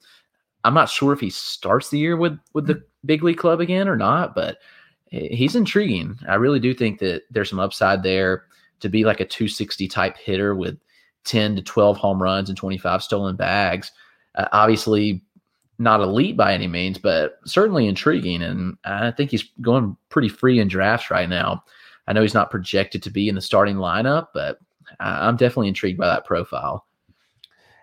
[0.63, 2.83] I'm not sure if he starts the year with with the mm.
[3.05, 4.57] big league club again or not, but
[5.11, 6.17] he's intriguing.
[6.27, 8.45] I really do think that there's some upside there
[8.79, 10.77] to be like a 260 type hitter with
[11.25, 13.91] 10 to 12 home runs and 25 stolen bags.
[14.35, 15.23] Uh, obviously,
[15.79, 18.41] not elite by any means, but certainly intriguing.
[18.41, 21.63] And I think he's going pretty free in drafts right now.
[22.07, 24.59] I know he's not projected to be in the starting lineup, but
[24.99, 26.85] I'm definitely intrigued by that profile.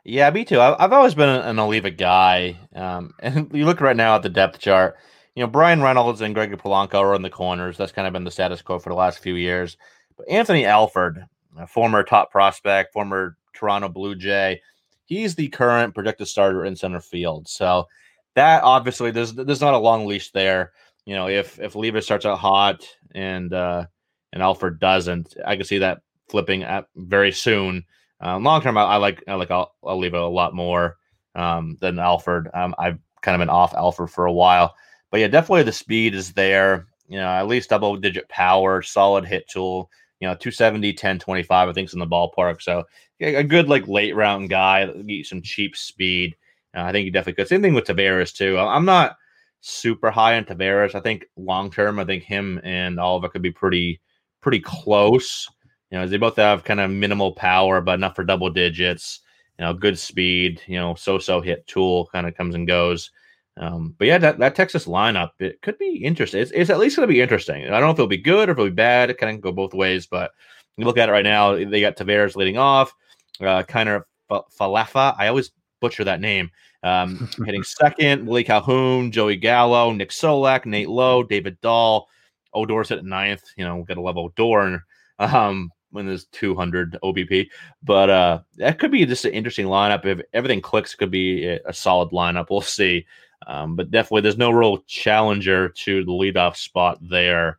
[0.04, 0.60] Yeah, me too.
[0.60, 2.58] I've always been an Oliva guy.
[2.74, 4.96] Um, and you look right now at the depth chart,
[5.34, 7.76] you know, Bryan Reynolds and Gregory Polanco are in the corners.
[7.76, 9.76] That's kind of been the status quo for the last few years.
[10.16, 11.24] But Anthony Alford,
[11.58, 14.60] a former top prospect, former Toronto Blue Jay,
[15.06, 17.48] he's the current projected starter in center field.
[17.48, 17.86] So
[18.34, 20.72] that obviously there's there's not a long leash there.
[21.04, 23.86] You know, if if Oliva starts out hot and uh
[24.32, 27.84] and Alford doesn't, I can see that flipping at very soon.
[28.20, 30.96] Uh, long term, I, I, like I like I'll, I'll leave it a lot more
[31.34, 32.48] um, than Alford.
[32.54, 34.74] Um, I've kind of been off Alford for a while,
[35.14, 36.88] but yeah, definitely the speed is there.
[37.06, 39.88] You know, at least double digit power, solid hit tool.
[40.18, 42.60] You know, 270, 10, 25, I think is in the ballpark.
[42.60, 42.82] So
[43.20, 46.34] a good like late round guy, get some cheap speed.
[46.76, 47.46] Uh, I think he definitely could.
[47.46, 48.58] Same thing with Taveras too.
[48.58, 49.16] I'm not
[49.60, 50.96] super high on Taveras.
[50.96, 54.00] I think long term, I think him and Oliva could be pretty
[54.40, 55.48] pretty close.
[55.92, 59.20] You know, they both have kind of minimal power, but enough for double digits.
[59.60, 60.60] You know, good speed.
[60.66, 63.12] You know, so-so hit tool kind of comes and goes.
[63.56, 66.40] Um, but yeah, that, that Texas lineup it could be interesting.
[66.40, 67.64] It's, it's at least going to be interesting.
[67.64, 69.10] I don't know if it'll be good or if it'll be bad.
[69.10, 70.06] It kind of go both ways.
[70.06, 70.32] But
[70.76, 71.54] you look at it right now.
[71.54, 72.92] They got Taveras leading off.
[73.40, 75.14] Uh, kind of Falafa.
[75.18, 76.50] I always butcher that name.
[76.82, 78.26] Um, hitting second.
[78.26, 82.08] Willie Calhoun, Joey Gallo, Nick Solak, Nate Lowe, David Dahl.
[82.54, 83.44] Odor's at ninth.
[83.56, 84.84] You know, got to love Odor.
[85.18, 87.48] Um, when there's 200 OBP.
[87.84, 90.04] But uh, that could be just an interesting lineup.
[90.04, 92.46] If everything clicks, could be a solid lineup.
[92.50, 93.06] We'll see.
[93.46, 97.58] Um, but definitely, there's no real challenger to the leadoff spot there.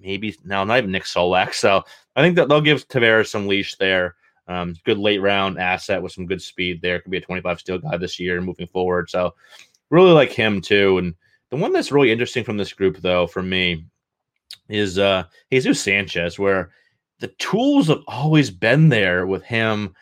[0.00, 1.54] Maybe now, not even Nick Solak.
[1.54, 1.82] So
[2.14, 4.14] I think that they'll give Taveras some leash there.
[4.46, 7.00] Um, good late round asset with some good speed there.
[7.00, 9.10] Could be a 25 steal guy this year moving forward.
[9.10, 9.34] So
[9.90, 10.98] really like him too.
[10.98, 11.14] And
[11.50, 13.84] the one that's really interesting from this group, though, for me,
[14.68, 16.70] is uh Jesus Sanchez, where
[17.20, 19.94] the tools have always been there with him,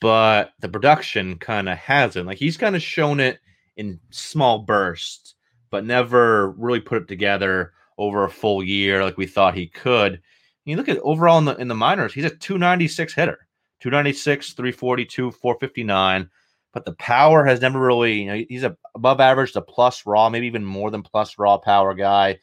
[0.00, 2.26] but the production kind of hasn't.
[2.26, 3.40] Like he's kind of shown it
[3.80, 5.34] in small bursts,
[5.70, 10.20] but never really put it together over a full year like we thought he could.
[10.66, 13.48] you look at overall in the in the minors, he's a 296 hitter,
[13.80, 16.28] 296, 342, 459.
[16.72, 20.28] But the power has never really, you know, he's a above average to plus raw,
[20.28, 22.38] maybe even more than plus raw power guy.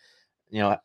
[0.50, 0.78] You know,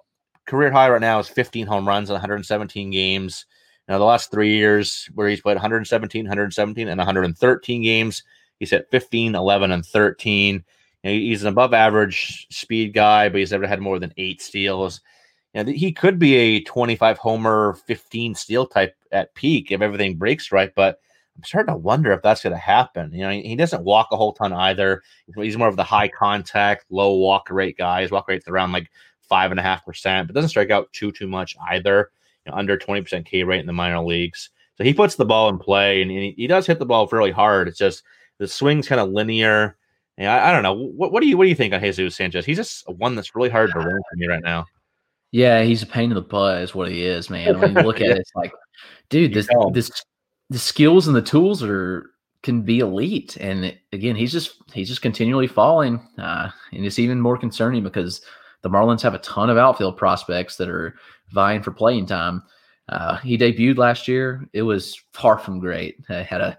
[0.47, 3.47] career high right now is 15 home runs in 117 games.
[3.89, 8.23] Now, the last three years where he's played 117, 117, and 113 games,
[8.63, 10.63] he's hit 15, 11, and 13.
[11.03, 15.01] he's an above average speed guy, but he's never had more than eight steals.
[15.53, 20.17] You know, he could be a 25 homer, 15 steal type at peak if everything
[20.17, 21.01] breaks right, but
[21.37, 23.13] I'm starting to wonder if that's going to happen.
[23.13, 25.03] You know, he, he, doesn't walk a whole ton either.
[25.35, 28.03] He's more of the high contact, low walk rate guy.
[28.03, 28.89] His walk rate's around like
[29.23, 32.13] five and a half percent, but doesn't strike out too too much either.
[32.47, 34.51] You know, under twenty percent K rate in the minor leagues.
[34.79, 37.33] So he puts the ball in play, and he, he does hit the ball fairly
[37.33, 37.67] hard.
[37.67, 38.05] It's just
[38.39, 39.77] the swing's kind of linear.
[40.19, 40.75] And I, I, don't know.
[40.75, 42.45] What, what do you what do you think on Jesus Sanchez?
[42.45, 44.67] He's just one that's really hard to learn for me right now.
[45.31, 47.59] Yeah, he's a pain in the butt, is what he is, man.
[47.59, 48.07] When you look yeah.
[48.07, 48.53] at it, it's like,
[49.09, 49.91] dude, this this
[50.51, 52.11] the skills and the tools are
[52.43, 56.99] can be elite, and it, again, he's just he's just continually falling, uh, and it's
[56.99, 58.21] even more concerning because
[58.61, 60.95] the Marlins have a ton of outfield prospects that are
[61.33, 62.43] vying for playing time.
[62.89, 64.47] Uh, he debuted last year.
[64.53, 65.97] It was far from great.
[66.11, 66.59] I had a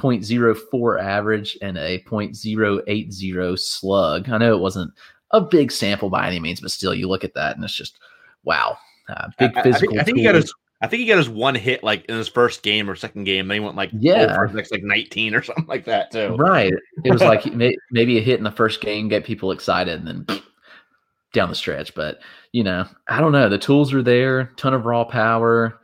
[0.00, 4.28] 0.04 average and a 0.080 slug.
[4.28, 4.92] I know it wasn't
[5.30, 7.98] a big sample by any means, but still, you look at that and it's just
[8.44, 8.78] wow.
[9.08, 9.70] Uh, big physical.
[9.70, 10.52] I, think, I think he got his.
[10.82, 13.48] I think he got his one hit like in his first game or second game.
[13.48, 16.36] Then he went like yeah, next like nineteen or something like that too.
[16.36, 16.72] Right.
[17.04, 17.46] It was like
[17.90, 20.40] maybe a hit in the first game, get people excited, and then
[21.32, 21.94] down the stretch.
[21.94, 22.20] But
[22.52, 23.48] you know, I don't know.
[23.48, 25.78] The tools are there, ton of raw power.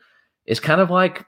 [0.45, 1.25] It's kind of like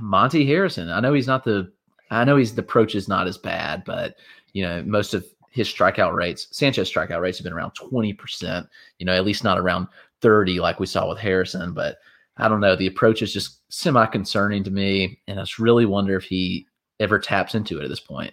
[0.00, 0.88] Monte Harrison.
[0.90, 1.70] I know he's not the.
[2.12, 4.16] I know the approach is not as bad, but
[4.52, 8.66] you know, most of his strikeout rates, Sanchez strikeout rates have been around twenty percent.
[8.98, 9.88] You know, at least not around
[10.20, 11.72] thirty like we saw with Harrison.
[11.72, 11.98] But
[12.36, 12.76] I don't know.
[12.76, 16.66] The approach is just semi concerning to me, and I just really wonder if he
[17.00, 18.32] ever taps into it at this point.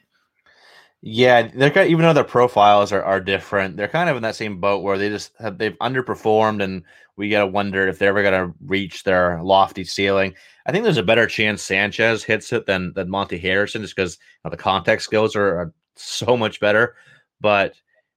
[1.02, 4.24] Yeah, they're kind of, even though their profiles are, are different, they're kind of in
[4.24, 6.84] that same boat where they just have they've underperformed, and
[7.16, 10.36] we gotta wonder if they're ever gonna reach their lofty ceiling.
[10.66, 14.18] I think there's a better chance Sanchez hits it than than Monte Harrison, just because
[14.18, 16.96] you know, the contact skills are, are, so much better.
[17.42, 17.74] but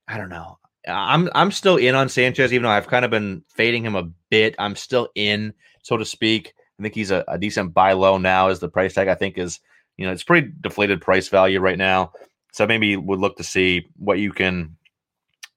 [0.08, 0.58] I don't know.
[0.88, 4.08] I'm I'm still in on Sanchez, even though I've kind of been fading him a
[4.30, 4.54] bit.
[4.58, 6.54] I'm still in, so to speak.
[6.78, 9.38] I think he's a, a decent buy low now as the price tag I think
[9.38, 9.60] is,
[9.96, 12.12] you know, it's pretty deflated price value right now.
[12.52, 14.76] So maybe would look to see what you can,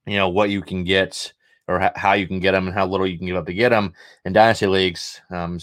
[0.06, 1.32] you know, what you can get
[1.68, 3.52] or ha- how you can get him and how little you can give up to
[3.52, 3.92] get him
[4.24, 5.20] in dynasty leagues.
[5.30, 5.58] Um,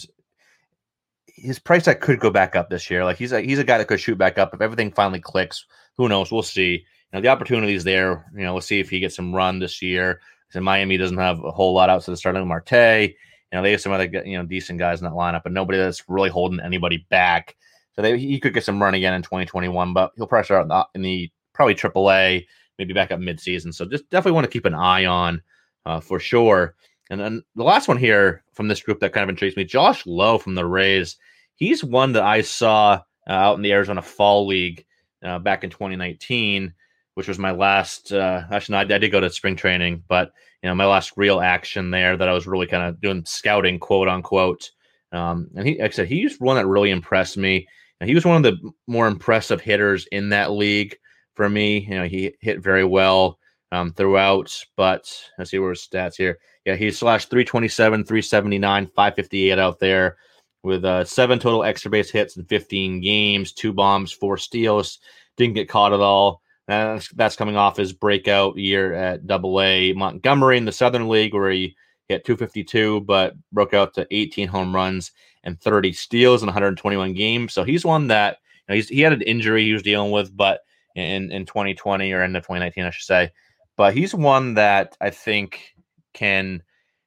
[1.26, 3.04] his price tag could go back up this year.
[3.04, 5.66] Like he's a he's a guy that could shoot back up if everything finally clicks.
[5.96, 6.30] Who knows?
[6.30, 6.72] We'll see.
[6.72, 6.80] You
[7.12, 8.30] know, the opportunity is there.
[8.34, 10.20] You know, we'll see if he gets some run this year.
[10.50, 12.70] So Miami doesn't have a whole lot outside of Starling Marte.
[12.72, 13.14] You
[13.52, 16.08] know, they have some other you know decent guys in that lineup, but nobody that's
[16.08, 17.56] really holding anybody back.
[17.94, 20.68] So they, he could get some run again in 2021, but he'll probably start in
[20.68, 22.46] the, in the probably AAA,
[22.78, 23.72] maybe back up midseason.
[23.72, 25.42] So just definitely want to keep an eye on
[25.86, 26.74] uh, for sure.
[27.10, 30.06] And then the last one here from this group that kind of intrigues me, Josh
[30.06, 31.16] Lowe from the Rays.
[31.56, 34.84] He's one that I saw uh, out in the Arizona Fall League
[35.24, 36.72] uh, back in 2019,
[37.14, 38.12] which was my last.
[38.12, 41.12] Uh, actually, no, I, I, did go to spring training, but you know, my last
[41.16, 44.70] real action there that I was really kind of doing scouting, quote unquote.
[45.12, 47.68] Um, and he, like I said, he's one that really impressed me.
[48.04, 50.96] He was one of the more impressive hitters in that league
[51.34, 51.78] for me.
[51.78, 53.38] You know, he hit very well
[53.72, 54.56] um, throughout.
[54.76, 56.38] But let's see where his stats here.
[56.64, 60.16] Yeah, he slashed 327, 379, 558 out there
[60.62, 64.98] with uh, seven total extra base hits in 15 games, two bombs, four steals.
[65.36, 66.40] Didn't get caught at all.
[66.66, 71.34] That's, that's coming off his breakout year at Double A Montgomery in the Southern League,
[71.34, 71.76] where he
[72.08, 75.12] hit 252, but broke out to 18 home runs
[75.44, 77.52] and 30 steals in 121 games.
[77.52, 80.60] So he's one that you know, he had an injury he was dealing with, but
[80.96, 83.30] in in 2020 or end of 2019, I should say
[83.76, 85.74] but he's one that I think
[86.12, 86.62] can,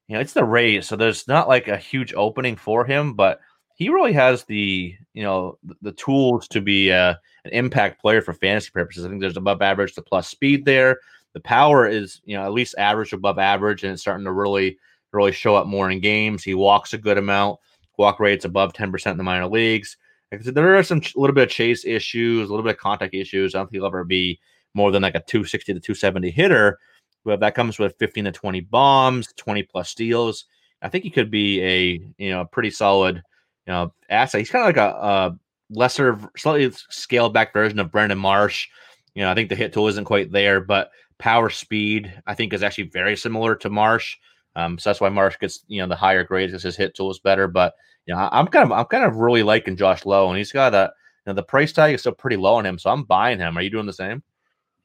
[0.07, 3.39] you know, it's the Rays, so there's not like a huge opening for him, but
[3.75, 7.13] he really has the, you know, the, tools to be uh,
[7.45, 9.05] an impact player for fantasy purposes.
[9.05, 10.99] I think there's above average to plus speed there.
[11.33, 14.79] The power is, you know, at least average above average, and it's starting to really,
[15.13, 16.43] really show up more in games.
[16.43, 17.59] He walks a good amount.
[17.97, 19.97] Walk rates above 10% in the minor leagues.
[20.31, 23.55] There are some a little bit of chase issues, a little bit of contact issues.
[23.55, 24.39] I don't think he'll ever be
[24.73, 26.79] more than like a 260 to 270 hitter.
[27.23, 30.45] But that comes with 15 to 20 bombs, 20 plus steals.
[30.81, 33.17] I think he could be a you know pretty solid
[33.65, 34.39] you know asset.
[34.39, 38.67] He's kind of like a, a lesser, slightly scaled back version of Brandon Marsh.
[39.15, 42.53] You know, I think the hit tool isn't quite there, but power speed I think
[42.53, 44.15] is actually very similar to Marsh.
[44.57, 47.11] Um, so that's why Marsh gets you know the higher grades because his hit tool
[47.11, 47.47] is better.
[47.47, 47.75] But
[48.07, 50.73] you know, I'm kind of I'm kind of really liking Josh Lowe, and he's got
[50.73, 50.91] a
[51.25, 53.57] you know the price tag is still pretty low on him, so I'm buying him.
[53.57, 54.23] Are you doing the same?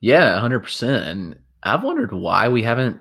[0.01, 1.07] Yeah, hundred percent.
[1.07, 3.01] And I've wondered why we haven't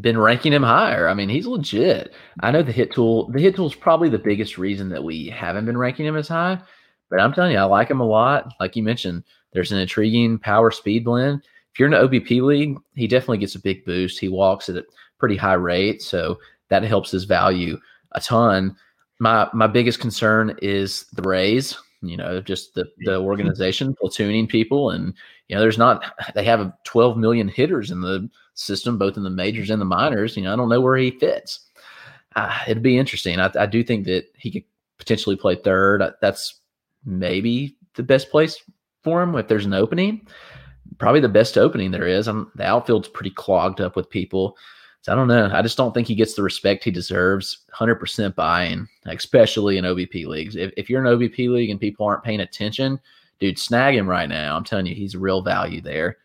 [0.00, 1.08] been ranking him higher.
[1.08, 2.12] I mean, he's legit.
[2.40, 3.30] I know the hit tool.
[3.30, 6.28] The hit tool is probably the biggest reason that we haven't been ranking him as
[6.28, 6.60] high.
[7.08, 8.52] But I'm telling you, I like him a lot.
[8.60, 11.42] Like you mentioned, there's an intriguing power speed blend.
[11.72, 14.18] If you're in an OBP league, he definitely gets a big boost.
[14.18, 14.84] He walks at
[15.22, 17.78] pretty high rate, so that helps his value
[18.12, 18.76] a ton.
[19.20, 21.76] My my biggest concern is the Rays.
[22.00, 25.14] You know, just the the organization platooning people and
[25.52, 26.02] you know, there's not
[26.34, 30.36] they have 12 million hitters in the system, both in the majors and the minors.
[30.36, 31.60] You know, I don't know where he fits.
[32.34, 33.38] Uh, it'd be interesting.
[33.38, 34.64] I, I, do think that he could
[34.96, 36.02] potentially play third.
[36.22, 36.60] That's
[37.04, 38.62] maybe the best place
[39.04, 40.26] for him if there's an opening.
[40.96, 42.28] Probably the best opening there is.
[42.28, 44.56] I'm, the outfield's pretty clogged up with people.
[45.02, 45.50] So I don't know.
[45.52, 47.58] I just don't think he gets the respect he deserves.
[47.74, 50.56] 100% buying, especially in OBP leagues.
[50.56, 52.98] If, if you're in an OBP league and people aren't paying attention–
[53.42, 54.56] dude, snag him right now.
[54.56, 56.18] I'm telling you, he's real value there.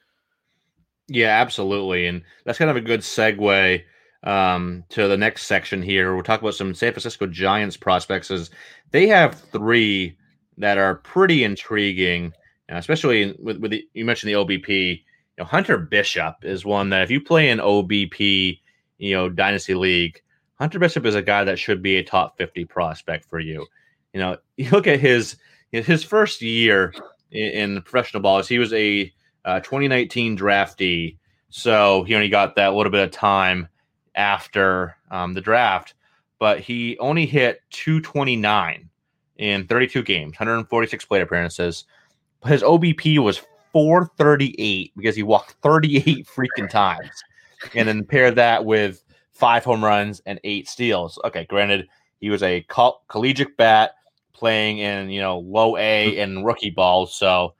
[1.08, 2.06] Yeah, absolutely.
[2.06, 3.84] And that's kind of a good segue
[4.24, 6.14] um, to the next section here.
[6.14, 8.30] We'll talk about some San Francisco Giants prospects.
[8.30, 8.52] As
[8.92, 10.16] they have three
[10.60, 12.34] that are pretty intriguing,
[12.70, 15.00] especially with, with the, you mentioned the OBP.
[15.00, 18.60] You know, Hunter Bishop is one that if you play in OBP,
[18.98, 20.22] you know, Dynasty League,
[20.56, 23.66] Hunter Bishop is a guy that should be a top 50 prospect for you.
[24.14, 25.38] You know, you look at his
[25.72, 26.94] his first year
[27.32, 29.14] in, in professional ball is he was a
[29.46, 31.18] uh, 2019 draftee,
[31.50, 33.68] so he only got that little bit of time
[34.16, 35.94] after um, the draft.
[36.40, 38.90] But he only hit 229
[39.38, 41.86] in 32 games, 146 plate appearances.
[42.42, 43.42] But His OBP was
[43.74, 47.24] 438 because he walked 38 freaking times,
[47.76, 49.04] and then pair that with
[49.34, 51.20] five home runs and eight steals.
[51.26, 51.88] Okay, granted,
[52.20, 53.92] he was a co- collegiate bat
[54.34, 56.20] playing in you know low A mm-hmm.
[56.20, 57.06] and rookie ball.
[57.06, 57.54] So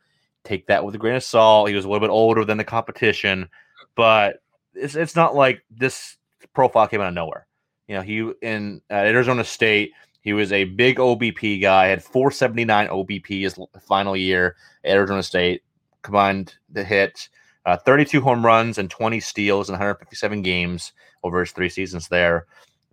[0.44, 1.70] take that with a grain of salt.
[1.70, 3.50] He was a little bit older than the competition,
[3.96, 4.42] but
[4.74, 6.18] it's it's not like this
[6.54, 7.48] profile came out of nowhere.
[7.88, 9.92] You know, he in at Arizona State,
[10.22, 11.88] he was a big OBP guy.
[11.88, 15.64] Had 479 OBP his final year at Arizona State.
[16.02, 17.30] Combined the hit
[17.68, 20.94] uh, 32 home runs and 20 steals in 157 games
[21.24, 22.48] over his three seasons there.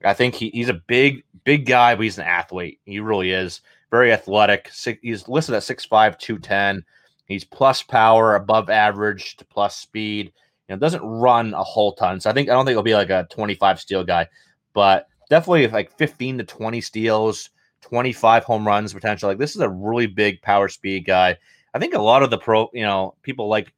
[0.05, 2.81] I think he, he's a big, big guy, but he's an athlete.
[2.85, 3.61] He really is
[3.93, 4.69] very athletic.
[4.73, 6.85] Six, he's listed at 6'5, 210.
[7.27, 10.33] He's plus power, above average to plus speed.
[10.69, 12.21] You know, doesn't run a whole ton.
[12.21, 14.27] So I think I don't think he'll be like a 25 steal guy,
[14.73, 17.51] but definitely like 15 to 20 steals,
[17.83, 19.29] 25 home runs potential.
[19.29, 21.39] Like this is a really big power speed guy.
[21.75, 23.73] I think a lot of the pro, you know, people like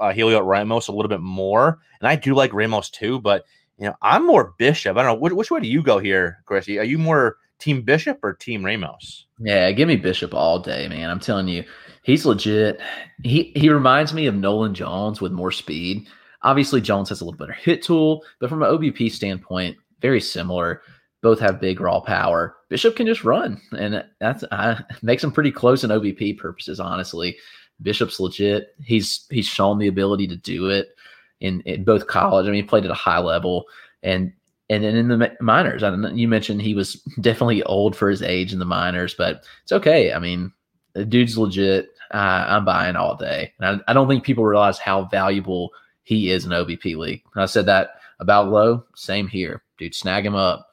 [0.00, 3.20] uh, Heliot Ramos a little bit more, and I do like Ramos too.
[3.20, 3.44] But
[3.78, 4.96] you know, I'm more Bishop.
[4.96, 6.68] I don't know which, which way do you go here, Chris?
[6.68, 9.26] Are you more Team Bishop or Team Ramos?
[9.40, 11.10] Yeah, give me Bishop all day, man.
[11.10, 11.64] I'm telling you,
[12.02, 12.80] he's legit.
[13.22, 16.06] He he reminds me of Nolan Jones with more speed.
[16.42, 20.82] Obviously, Jones has a little better hit tool, but from an OBP standpoint, very similar.
[21.22, 22.56] Both have big raw power.
[22.68, 26.80] Bishop can just run, and that's uh, makes him pretty close in OBP purposes.
[26.80, 27.36] Honestly,
[27.82, 28.74] Bishop's legit.
[28.82, 30.94] He's he's shown the ability to do it
[31.40, 32.46] in, in both college.
[32.46, 33.66] I mean, he played at a high level,
[34.02, 34.32] and
[34.70, 35.82] and then in the minors.
[35.82, 39.14] I don't know, you mentioned he was definitely old for his age in the minors,
[39.14, 40.12] but it's okay.
[40.12, 40.52] I mean,
[40.94, 41.88] the dude's legit.
[42.12, 45.70] Uh, I'm buying all day, and I, I don't think people realize how valuable
[46.02, 47.22] he is in OBP league.
[47.36, 48.84] I said that about Lowe.
[48.94, 49.94] Same here, dude.
[49.94, 50.68] Snag him up.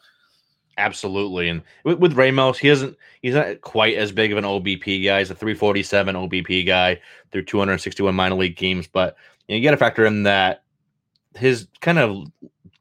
[0.79, 5.03] Absolutely, and with, with Ramos, he isn't he's not quite as big of an OBP
[5.03, 5.19] guy.
[5.19, 6.99] He's a 347 OBP guy
[7.31, 9.17] through 261 minor league games, but
[9.47, 10.63] you, know, you got to factor in that
[11.35, 12.27] his kind of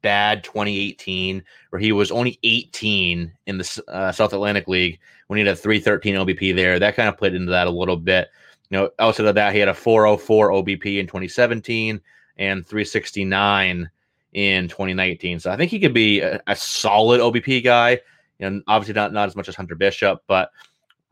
[0.01, 5.45] bad 2018, where he was only 18 in the uh, South Atlantic League when he
[5.45, 6.79] had a 313 OBP there.
[6.79, 8.29] That kind of played into that a little bit.
[8.71, 12.01] You know, outside of that, he had a 404 OBP in 2017
[12.37, 13.91] and 369
[14.33, 15.41] in 2019.
[15.41, 18.01] So I think he could be a, a solid OBP guy.
[18.41, 20.51] And obviously not not as much as Hunter Bishop, but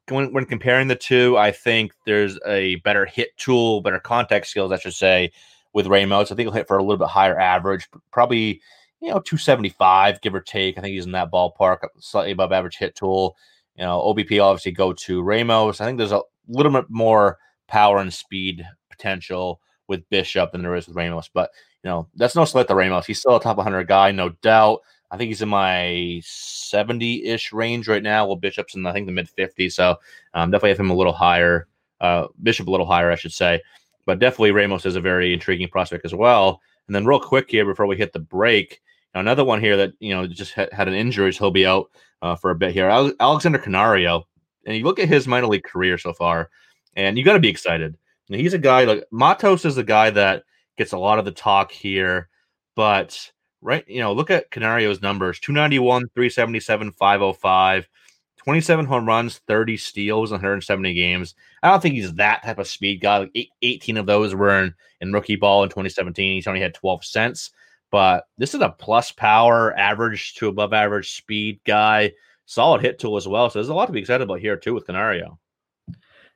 [0.09, 4.73] when, when comparing the two, I think there's a better hit tool, better contact skills,
[4.73, 5.33] I should say,
[5.73, 6.31] with Ramos.
[6.31, 8.61] I think he'll hit for a little bit higher average, probably
[9.01, 10.79] you know 275 give or take.
[10.79, 13.37] I think he's in that ballpark, slightly above average hit tool.
[13.77, 15.81] You know, OBP obviously go to Ramos.
[15.81, 20.75] I think there's a little bit more power and speed potential with Bishop than there
[20.75, 21.51] is with Ramos, but
[21.83, 23.07] you know, that's no slight to Ramos.
[23.07, 24.81] He's still a top 100 guy, no doubt.
[25.11, 28.27] I think he's in my 70 ish range right now.
[28.27, 29.73] Well, Bishop's in, I think, the mid 50s.
[29.73, 29.97] So
[30.35, 31.69] um, definitely have him a little higher.
[32.01, 33.63] Uh, Bishop a little higher, I should say.
[34.05, 36.61] But definitely Ramos is a very intriguing prospect as well.
[36.87, 38.81] And then, real quick here before we hit the break,
[39.15, 41.91] another one here that, you know, just ha- had an injury, so he'll be out
[42.23, 42.89] uh, for a bit here.
[42.89, 44.27] Ale- Alexander Canario.
[44.67, 46.51] And you look at his minor league career so far,
[46.97, 47.97] and you got to be excited.
[48.29, 50.43] he's a guy like Matos is a guy that
[50.77, 52.29] gets a lot of the talk here.
[52.75, 57.89] But right, you know, look at Canario's numbers 291, 377, 505,
[58.37, 61.35] 27 home runs, 30 steals, 170 games.
[61.63, 63.19] I don't think he's that type of speed guy.
[63.19, 66.35] Like eight, 18 of those were in, in rookie ball in 2017.
[66.35, 67.51] He's only had 12 cents.
[67.91, 72.13] But this is a plus power, average to above average speed guy,
[72.45, 73.49] solid hit tool as well.
[73.49, 75.39] So there's a lot to be excited about here, too, with Canario.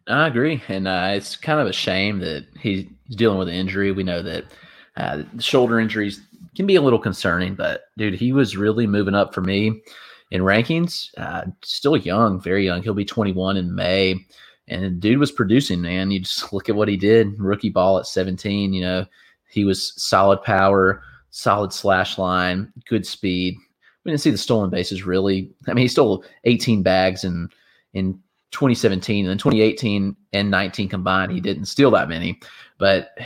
[0.09, 3.93] I agree, and uh, it's kind of a shame that he's dealing with an injury.
[3.93, 4.45] We know that
[4.97, 6.21] uh, shoulder injuries
[6.57, 9.83] can be a little concerning, but dude, he was really moving up for me
[10.31, 11.09] in rankings.
[11.17, 12.83] Uh, still young, very young.
[12.83, 14.17] He'll be 21 in May,
[14.69, 15.81] and dude was producing.
[15.83, 17.39] Man, you just look at what he did.
[17.39, 18.73] Rookie ball at 17.
[18.73, 19.07] You know,
[19.49, 23.57] he was solid power, solid slash line, good speed.
[24.05, 25.51] We didn't see the stolen bases really.
[25.69, 27.49] I mean, he stole 18 bags in
[27.93, 28.19] in
[28.51, 32.41] 2017 and then 2018 and 19 combined, he didn't steal that many.
[32.79, 33.17] But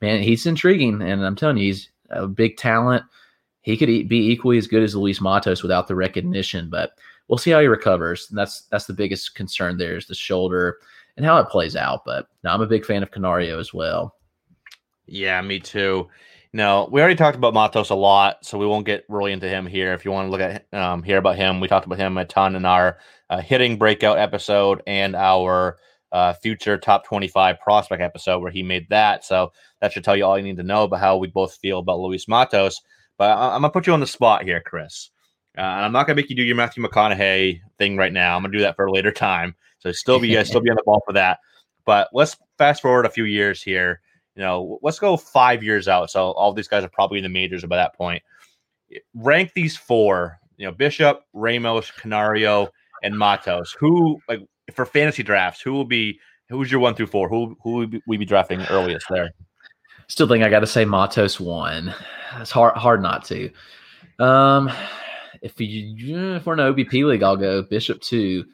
[0.00, 3.04] man, he's intriguing, and I'm telling you, he's a big talent.
[3.62, 6.92] He could be equally as good as Luis Matos without the recognition, but
[7.28, 8.28] we'll see how he recovers.
[8.30, 10.78] And that's that's the biggest concern there is the shoulder
[11.16, 12.04] and how it plays out.
[12.04, 14.16] But I'm a big fan of Canario as well.
[15.06, 16.08] Yeah, me too.
[16.52, 19.66] No, we already talked about Matos a lot, so we won't get really into him
[19.66, 19.92] here.
[19.92, 22.24] If you want to look at um, hear about him, we talked about him a
[22.24, 22.98] ton in our
[23.28, 25.76] uh, hitting breakout episode and our
[26.10, 29.24] uh, future top 25 prospect episode where he made that.
[29.24, 31.78] So that should tell you all you need to know about how we both feel
[31.78, 32.80] about Luis Matos.
[33.16, 35.10] But I- am gonna put you on the spot here, Chris.
[35.56, 38.34] Uh, and I'm not gonna make you do your Matthew McConaughey thing right now.
[38.34, 39.54] I'm gonna do that for a later time.
[39.78, 41.38] So still be still be on the ball for that.
[41.84, 44.00] But let's fast forward a few years here
[44.40, 46.10] you know, let's go five years out.
[46.10, 48.22] So all these guys are probably in the majors by that point.
[49.12, 52.70] Rank these four, you know, Bishop, Ramos, Canario,
[53.02, 53.76] and Matos.
[53.78, 54.40] Who like
[54.72, 56.18] for fantasy drafts, who will be
[56.48, 57.28] who's your one through four?
[57.28, 59.28] Who who will we be drafting earliest there?
[60.08, 61.94] Still think I got to say Matos one.
[62.38, 63.50] It's hard hard not to.
[64.20, 64.70] Um,
[65.42, 68.46] if you if we're in an OBP league, I'll go Bishop two,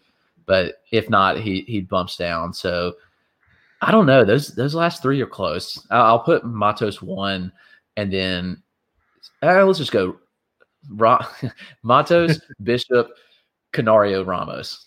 [0.46, 2.54] but if not, he he bumps down.
[2.54, 2.94] So
[3.82, 4.24] I don't know.
[4.24, 5.84] Those those last three are close.
[5.90, 7.52] I'll, put Matos one,
[7.96, 8.62] and then
[9.42, 10.16] uh, let's just go
[10.90, 11.26] Ra-
[11.82, 13.10] Matos, Bishop,
[13.72, 14.86] Canario, Ramos.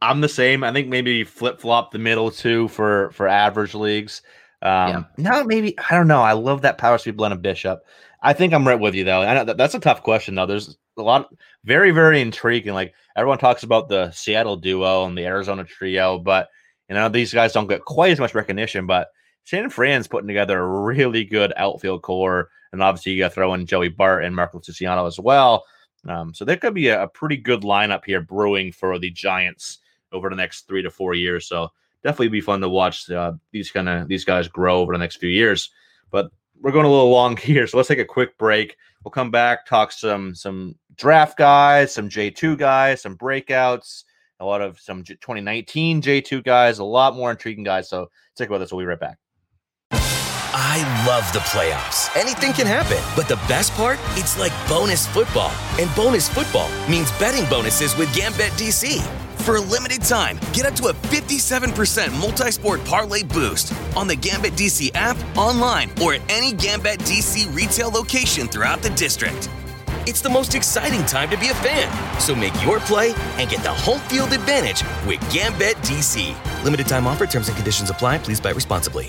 [0.00, 0.64] I'm the same.
[0.64, 4.22] I think maybe flip flop the middle two for for average leagues.
[4.62, 5.02] Um, yeah.
[5.18, 6.22] No, maybe I don't know.
[6.22, 7.84] I love that power speed blend of Bishop.
[8.22, 9.20] I think I'm right with you though.
[9.20, 10.46] I know that, that's a tough question though.
[10.46, 11.28] There's a lot,
[11.64, 12.72] very very intriguing.
[12.72, 16.48] Like everyone talks about the Seattle duo and the Arizona trio, but
[16.88, 18.86] you know these guys don't get quite as much recognition.
[18.86, 19.08] But
[19.44, 23.54] San Fran's putting together a really good outfield core, and obviously you got to throw
[23.54, 25.64] in Joey Bart and Marco Luciano as well.
[26.06, 29.78] Um, so there could be a, a pretty good lineup here brewing for the Giants
[30.12, 31.46] over the next three to four years.
[31.46, 31.70] So
[32.02, 35.16] definitely be fun to watch uh, these kind of these guys grow over the next
[35.16, 35.70] few years.
[36.10, 36.30] But
[36.60, 38.76] we're going a little long here, so let's take a quick break.
[39.02, 44.04] We'll come back, talk some some draft guys, some J two guys, some breakouts,
[44.40, 47.88] a lot of some 2019 J two guys, a lot more intriguing guys.
[47.88, 48.72] So take about this.
[48.72, 49.18] We'll be right back.
[50.56, 52.14] I love the playoffs.
[52.16, 52.98] Anything can happen.
[53.16, 53.98] But the best part?
[54.10, 55.50] It's like bonus football.
[55.80, 59.02] And bonus football means betting bonuses with GambetDC.
[59.44, 64.16] For a limited time, get up to a 57% multi sport parlay boost on the
[64.16, 69.48] GambetDC app, online, or at any GambetDC retail location throughout the district.
[70.06, 72.20] It's the most exciting time to be a fan.
[72.20, 76.62] So make your play and get the home field advantage with GambetDC.
[76.62, 78.18] Limited time offer, terms and conditions apply.
[78.18, 79.08] Please buy responsibly.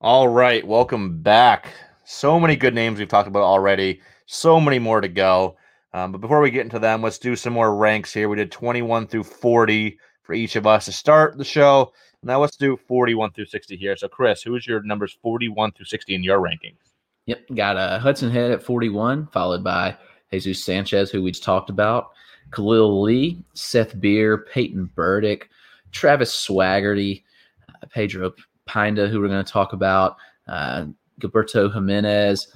[0.00, 1.74] All right, welcome back.
[2.04, 4.00] So many good names we've talked about already.
[4.26, 5.56] So many more to go.
[5.92, 8.28] Um, but before we get into them, let's do some more ranks here.
[8.28, 9.98] We did 21 through 40
[10.30, 11.92] for each of us to start the show.
[12.22, 13.96] Now let's do 41 through 60 here.
[13.96, 16.78] So, Chris, who is your numbers 41 through 60 in your rankings?
[17.26, 17.46] Yep.
[17.56, 19.96] Got a uh, Hudson Head at 41, followed by
[20.30, 22.12] Jesus Sanchez, who we just talked about,
[22.52, 25.50] Khalil Lee, Seth Beer, Peyton Burdick,
[25.90, 27.24] Travis Swaggerty,
[27.68, 28.32] uh, Pedro
[28.66, 30.16] Pineda, who we're going to talk about,
[30.46, 30.86] uh,
[31.20, 32.54] Gilberto Jimenez,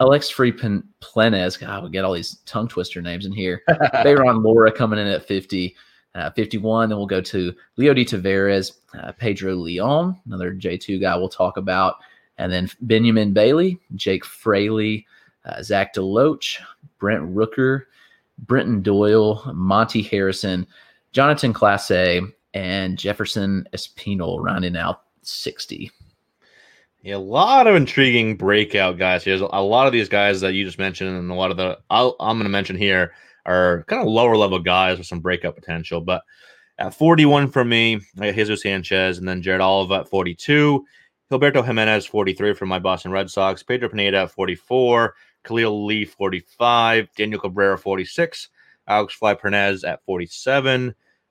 [0.00, 0.52] Alexfri
[1.02, 1.58] Planez.
[1.58, 3.62] God, we get all these tongue twister names in here.
[3.68, 5.74] Bayron Lora coming in at 50.
[6.16, 6.88] Uh, 51.
[6.88, 11.96] Then we'll go to Leody Taveras, uh, Pedro Leon, another J2 guy we'll talk about.
[12.38, 15.06] And then Benjamin Bailey, Jake Fraley,
[15.44, 16.58] uh, Zach DeLoach,
[16.98, 17.82] Brent Rooker,
[18.38, 20.66] Brenton Doyle, Monte Harrison,
[21.12, 25.90] Jonathan Clase, and Jefferson Espinal rounding out 60.
[27.02, 29.24] Yeah, a lot of intriguing breakout guys.
[29.24, 31.78] There's a lot of these guys that you just mentioned, and a lot of the
[31.90, 33.12] i am going to mention here
[33.46, 36.00] are kind of lower level guys with some breakout potential.
[36.00, 36.22] But
[36.78, 40.84] at 41 for me, I got Jesus Sanchez, and then Jared Oliva at 42,
[41.30, 47.08] Gilberto Jimenez 43 for my Boston Red Sox, Pedro Pineda at 44, Khalil Lee 45,
[47.16, 48.48] Daniel Cabrera 46,
[48.88, 50.88] Alexfri Planez at 47.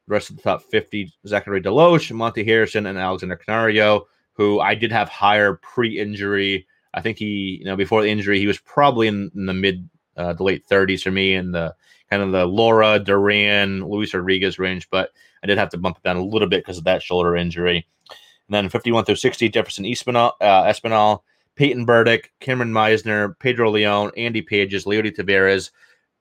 [0.08, 4.76] The rest of the top 50, Zachary DeLoach, Monte Harrison, and Alexander Canario who I
[4.76, 6.68] did have higher pre-injury.
[6.94, 9.90] I think he, you know, before the injury, he was probably in, in the mid,
[10.18, 11.74] uh, the late 30s for me, in the
[12.10, 14.90] kind of the Lora Duran, Luis Rodriguez range.
[14.90, 15.12] But
[15.44, 17.88] I did have to bump it down a little bit because of that shoulder injury.
[18.10, 21.22] And then 51 through 60, Jefferson Espinal, uh, Espinal
[21.56, 25.72] Peyton Burdick, Kameron Misner, Pedro Leon, Andy Pages, Leody Taveras,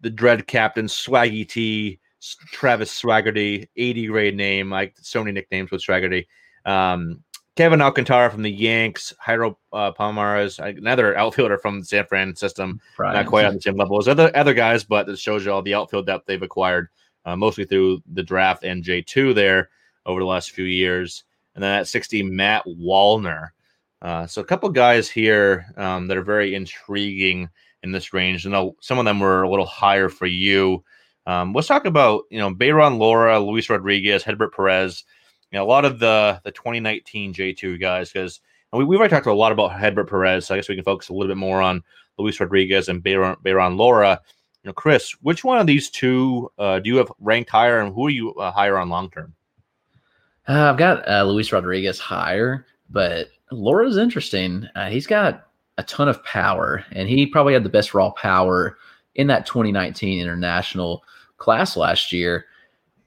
[0.01, 1.99] the Dread Captain, Swaggy T,
[2.53, 6.27] Travis Swaggerty, 80 grade name, like so many nicknames with Swaggerty.
[6.65, 7.23] Um,
[7.57, 12.81] Kevin Alcantara from the Yanks, Jairo uh, Pomares, another outfielder from the San Fran system,
[12.97, 13.15] Brian.
[13.15, 15.63] not quite on the same level as other other guys, but it shows you all
[15.63, 16.89] the outfield depth they've acquired,
[17.25, 19.71] uh, mostly through the draft and J two there
[20.05, 21.25] over the last few years.
[21.55, 23.51] And then at sixty, Matt Wallner.
[24.03, 27.49] Uh, so a couple guys here um, that are very intriguing
[27.85, 28.45] in this range.
[28.47, 30.85] And some of them were a little higher for you.
[31.27, 35.05] Um, let's talk about you know Bayron Lora, Luis Rodriguez, Hedbert Perez
[35.55, 38.41] know, a lot of the the 2019 J2 guys, because
[38.73, 41.09] we, we've already talked a lot about Hedbert Perez, so I guess we can focus
[41.09, 41.83] a little bit more on
[42.19, 44.21] Luis Rodriguez and Bayron, Bayron Lora.
[44.63, 47.95] You know, Chris, which one of these two uh, do you have ranked higher, and
[47.95, 49.35] who are you uh, higher on long term?
[50.49, 54.69] Uh, I've got uh, Luis Rodriguez higher, but Lora's interesting.
[54.75, 55.47] Uh, he's got
[55.79, 58.79] a ton of power, and he probably had the best raw power
[59.15, 61.05] in that 2019 international
[61.39, 62.47] class last year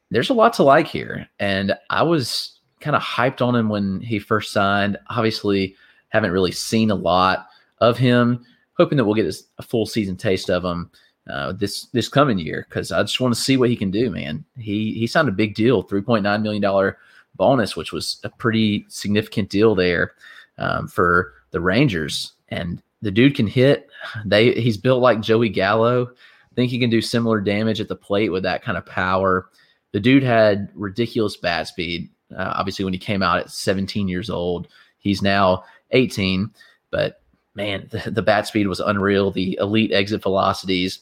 [0.09, 1.27] there's a lot to like here.
[1.39, 4.97] And I was kind of hyped on him when he first signed.
[5.09, 5.75] Obviously,
[6.09, 7.47] haven't really seen a lot
[7.79, 8.45] of him.
[8.77, 10.91] Hoping that we'll get a full season taste of him
[11.29, 14.11] uh, this this coming year because I just want to see what he can do.
[14.11, 16.99] Man, he he signed a big deal, three point nine million dollar
[17.35, 20.13] bonus, which was a pretty significant deal there
[20.59, 22.33] um, for the Rangers.
[22.49, 23.89] And the dude can hit.
[24.25, 26.11] They he's built like Joey Gallo
[26.57, 29.49] I think he can do similar damage at the plate with that kind of power.
[29.91, 32.09] The dude had ridiculous bat speed.
[32.35, 34.67] Uh, obviously, when he came out at 17 years old,
[34.99, 36.51] he's now 18.
[36.91, 37.21] But
[37.55, 39.31] man, the, the bat speed was unreal.
[39.31, 40.99] The elite exit velocities,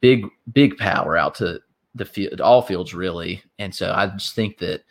[0.00, 1.60] big, big power out to
[1.94, 3.42] the field, all fields really.
[3.58, 4.84] And so I just think that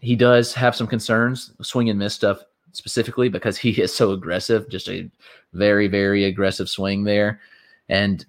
[0.00, 2.38] he does have some concerns, swing and miss stuff
[2.72, 5.10] specifically because he is so aggressive, just a
[5.52, 7.40] very, very aggressive swing there.
[7.88, 8.24] And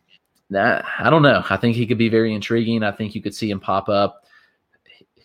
[0.49, 1.43] that, I don't know.
[1.49, 2.83] I think he could be very intriguing.
[2.83, 4.25] I think you could see him pop up.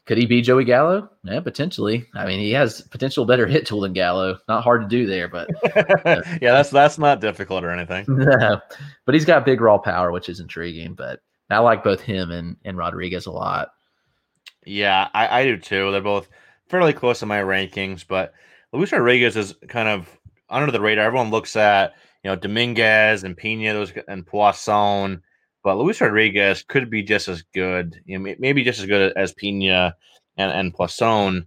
[0.05, 1.09] Could he be Joey Gallo?
[1.23, 2.07] Yeah, potentially.
[2.15, 4.37] I mean, he has potential better hit tool than Gallo.
[4.49, 8.07] Not hard to do there, but uh, yeah, that's that's not difficult or anything.
[8.09, 8.61] No,
[9.05, 10.95] but he's got big raw power, which is intriguing.
[10.95, 13.69] But I like both him and and Rodriguez a lot.
[14.67, 15.93] Yeah, I, I do too.
[15.93, 16.29] They're both
[16.69, 18.35] fairly close in my rankings, but
[18.73, 20.09] Luis Rodriguez is kind of
[20.51, 21.05] under the radar.
[21.05, 21.95] Everyone looks at
[22.25, 25.21] you know Dominguez and Pena, those and Puason,
[25.63, 28.01] but Luis Rodriguez could be just as good.
[28.05, 29.95] You know, maybe just as good as Pena
[30.37, 31.47] and and Puason.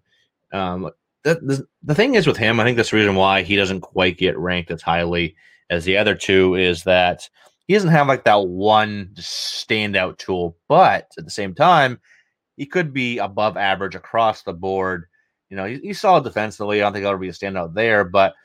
[0.54, 0.92] Um,
[1.24, 3.82] the, the, the thing is with him, I think that's the reason why he doesn't
[3.82, 5.36] quite get ranked as highly
[5.72, 7.28] as the other two is that
[7.68, 12.00] he doesn't have like that one standout tool, but at the same time,
[12.58, 15.06] he could be above average across the board.
[15.50, 16.80] You know, he, he's solid defensively.
[16.80, 18.36] I don't think that'll be a standout there, but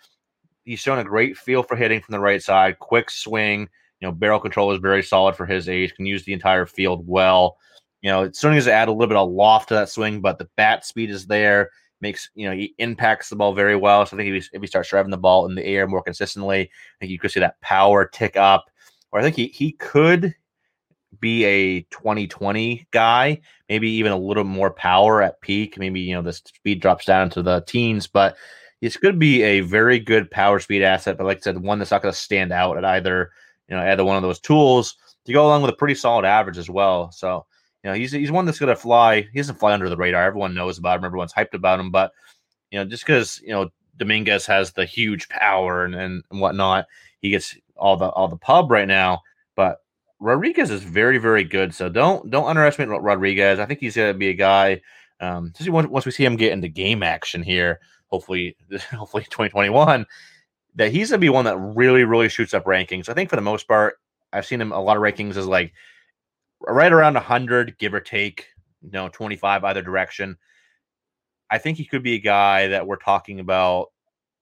[0.64, 3.68] he's shown a great feel for hitting from the right side, quick swing.
[4.00, 5.94] You know, barrel control is very solid for his age.
[5.94, 7.58] Can use the entire field well.
[8.02, 10.38] You know, it certainly does add a little bit of loft to that swing, but
[10.38, 11.70] the bat speed is there.
[12.00, 14.06] Makes you know he impacts the ball very well.
[14.06, 16.02] So I think if he, if he starts driving the ball in the air more
[16.02, 18.70] consistently, I think you could see that power tick up.
[19.12, 20.34] Or I think he he could
[21.18, 25.78] be a 2020 guy, maybe even a little more power at peak.
[25.78, 28.36] Maybe you know the speed drops down to the teens, but
[28.80, 31.78] it's going to be a very good power speed asset, but like I said, one
[31.78, 33.30] that's not going to stand out at either,
[33.70, 36.58] you know, either one of those tools to go along with a pretty solid average
[36.58, 37.10] as well.
[37.12, 37.46] So,
[37.82, 39.22] you know, he's he's one that's going to fly.
[39.22, 40.24] He doesn't fly under the radar.
[40.24, 41.04] Everyone knows about him.
[41.04, 41.90] Everyone's hyped about him.
[41.90, 42.12] But
[42.70, 46.86] you know, just because you know Dominguez has the huge power and, and whatnot,
[47.20, 49.20] he gets all the all the pub right now.
[49.54, 49.78] But
[50.18, 51.74] Rodriguez is very very good.
[51.74, 53.58] So don't don't underestimate Rodriguez.
[53.58, 54.82] I think he's going to be a guy.
[55.20, 58.56] Um, once, once we see him get into game action here, hopefully,
[58.90, 60.06] hopefully 2021,
[60.76, 63.08] that he's gonna be one that really, really shoots up rankings.
[63.08, 63.98] I think for the most part,
[64.32, 65.72] I've seen him a lot of rankings as like
[66.60, 68.46] right around 100, give or take,
[68.82, 70.36] you know, 25 either direction.
[71.50, 73.88] I think he could be a guy that we're talking about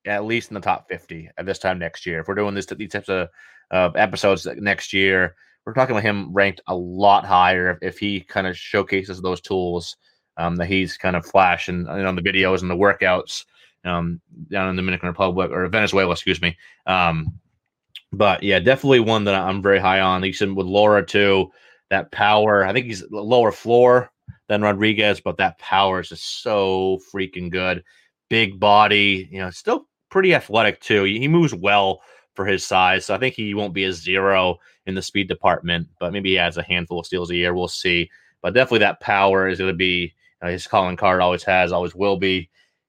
[0.06, 2.20] at least in the top 50 at this time next year.
[2.20, 3.28] If we're doing this these types of,
[3.70, 5.34] episodes next year,
[5.66, 9.42] we're talking about him ranked a lot higher if, if he kind of showcases those
[9.42, 9.96] tools
[10.38, 13.44] um, that he's kind of flashing on the videos and the workouts
[13.84, 14.20] um,
[14.50, 16.56] down in the Dominican Republic or Venezuela, excuse me.
[16.86, 17.38] Um,
[18.12, 20.24] but yeah, definitely one that I'm very high on.
[20.24, 21.50] You said with Lora too,
[21.90, 22.64] that power.
[22.64, 24.10] I think he's lower floor
[24.48, 27.84] than Rodriguez, but that power is just so freaking good.
[28.30, 31.04] Big body, you know, still pretty athletic too.
[31.04, 32.00] He moves well
[32.34, 35.88] for his size, so I think he won't be a zero in the speed department,
[36.00, 37.54] but maybe he adds a handful of steals a year.
[37.54, 38.10] We'll see.
[38.42, 41.20] But definitely that power is going to be uh, his calling card.
[41.20, 42.48] Always has, always will be.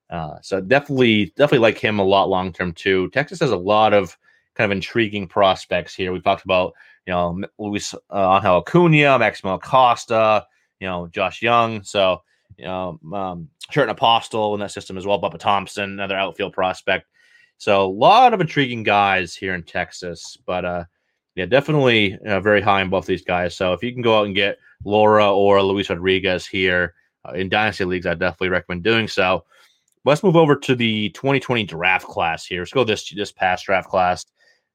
[0.10, 3.10] Uh, so definitely, definitely like him a lot long term too.
[3.10, 4.18] Texas has a lot of
[4.56, 6.12] kind of intriguing prospects here.
[6.12, 6.74] We talked about
[7.06, 10.46] you know Luis uh, Angel Acuna, Maximo Acosta,
[10.80, 11.84] you know Josh Jung.
[11.84, 12.22] So
[12.58, 15.22] you know um, Apostel in that system as well.
[15.22, 17.06] Bubba Thompson, another outfield prospect.
[17.58, 20.86] So a lot of intriguing guys here in Texas, but uh,
[21.36, 23.56] yeah, definitely uh, very high in both these guys.
[23.56, 26.96] So if you can go out and get Lora or Luis Rodriguez here
[27.26, 29.46] uh, in dynasty leagues, I definitely recommend doing so.
[30.06, 32.62] Let's move over to the 2020 draft class here.
[32.62, 34.26] Let's go this this past draft class,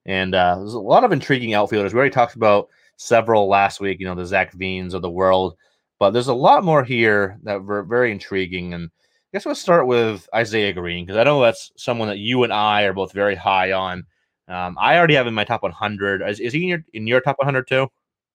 [0.04, 1.94] and uh, there's a lot of intriguing outfielders.
[1.94, 4.00] We already talked about several last week.
[4.00, 5.56] You know, the Zach Veens of the world,
[5.98, 8.74] but there's a lot more here that were very intriguing.
[8.74, 12.44] And I guess we'll start with Isaiah Greene because I know that's someone that you
[12.44, 14.04] and I are both very high on.
[14.46, 16.22] Um, I already have in my top 100.
[16.28, 17.88] Is, is he in your in your top 100 too?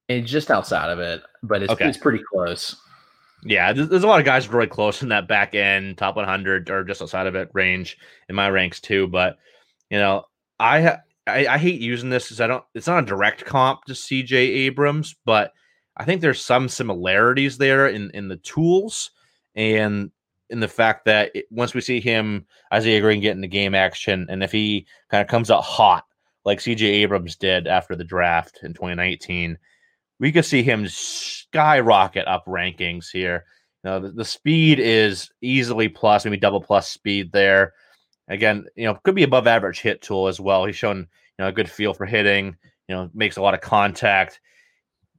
[0.09, 1.87] And just outside of it, but it's, okay.
[1.87, 2.75] it's pretty close.
[3.43, 6.83] Yeah, there's, a lot of guys really close in that back end, top 100 or
[6.83, 9.07] just outside of it range in my ranks too.
[9.07, 9.37] But
[9.89, 10.25] you know,
[10.59, 12.63] I I, I, hate using this because I don't.
[12.73, 14.35] It's not a direct comp to C.J.
[14.35, 15.53] Abrams, but
[15.95, 19.11] I think there's some similarities there in in the tools
[19.55, 20.11] and
[20.49, 24.27] in the fact that it, once we see him Isaiah Greene get into game action,
[24.29, 26.03] and if he kind of comes out hot
[26.45, 26.85] like C.J.
[26.85, 29.57] Abrams did after the draft in 2019
[30.19, 33.45] we could see him skyrocket up rankings here.
[33.83, 37.73] You know, the, the, speed is easily plus, maybe double plus speed there.
[38.27, 40.65] Again, you know, could be above average hit tool as well.
[40.65, 41.05] He's shown, you
[41.39, 42.57] know, a good feel for hitting,
[42.87, 44.41] you know, makes a lot of contact.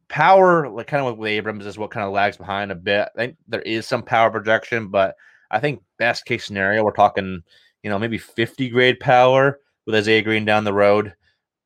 [0.08, 3.08] power, like kind of with Abrams, is what kind of lags behind a bit.
[3.16, 5.14] I think there is some power projection, but
[5.50, 7.42] I think best case scenario, we're talking,
[7.82, 11.14] you know, maybe 50 grade power with Isaiah Greene down the road.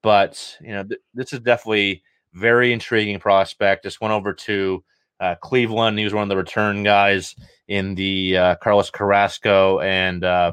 [0.03, 2.03] But you know, th- this is definitely
[2.35, 3.85] very intriguing prospect.
[3.85, 4.85] Just went over to
[5.21, 5.99] uh, Cleveland.
[5.99, 7.35] He was one of the return guys
[7.69, 10.53] in the uh, Carlos Carrasco and uh,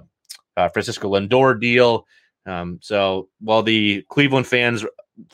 [0.55, 2.07] uh Francisco Lindor deal.
[2.45, 4.85] Um, so while the Cleveland fans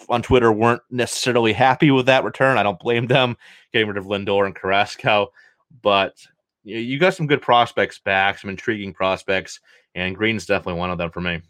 [0.09, 3.37] on Twitter weren't necessarily happy with that return, I don't blame them
[3.71, 5.31] getting rid of Lindor and Carrasco.
[5.81, 6.15] But
[6.63, 9.59] you got some good prospects back, some intriguing prospects,
[9.95, 11.41] and Greene's definitely one of them for me.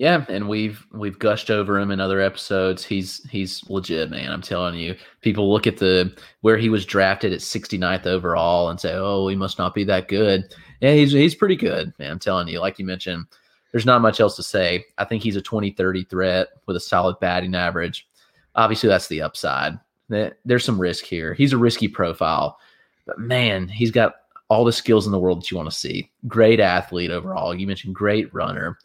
[0.00, 2.82] Yeah, and we've we've gushed over him in other episodes.
[2.82, 4.32] He's he's legit, man.
[4.32, 4.96] I'm telling you.
[5.20, 9.36] People look at the where he was drafted at 69th overall and say, "Oh, he
[9.36, 12.12] must not be that good." Yeah, he's he's pretty good, man.
[12.12, 12.60] I'm telling you.
[12.60, 13.26] Like you mentioned,
[13.72, 14.86] there's not much else to say.
[14.96, 18.08] I think he's a 20-30 threat with a solid batting average.
[18.54, 19.78] Obviously, that's the upside.
[20.08, 21.34] There's some risk here.
[21.34, 22.58] He's a risky profile,
[23.04, 24.14] but man, he's got
[24.48, 26.10] all the skills in the world that you want to see.
[26.26, 27.54] Great athlete overall.
[27.54, 28.78] You mentioned great runner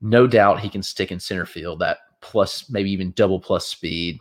[0.00, 4.18] no doubt he can stick in center field that plus maybe even double plus speed.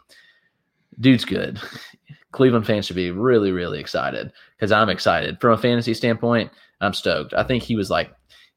[1.00, 1.60] Dude's good.
[2.32, 5.40] Cleveland fans should be really, really excited because I'm excited.
[5.40, 6.52] From a fantasy standpoint,
[6.82, 7.34] I'm stoked.
[7.34, 8.12] I think he was like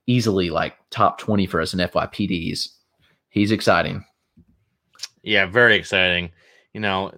[0.06, 2.68] easily like top 20 for us in FYPDs.
[3.30, 4.04] He's exciting.
[5.22, 6.30] Yeah, very exciting.
[6.72, 7.12] You know,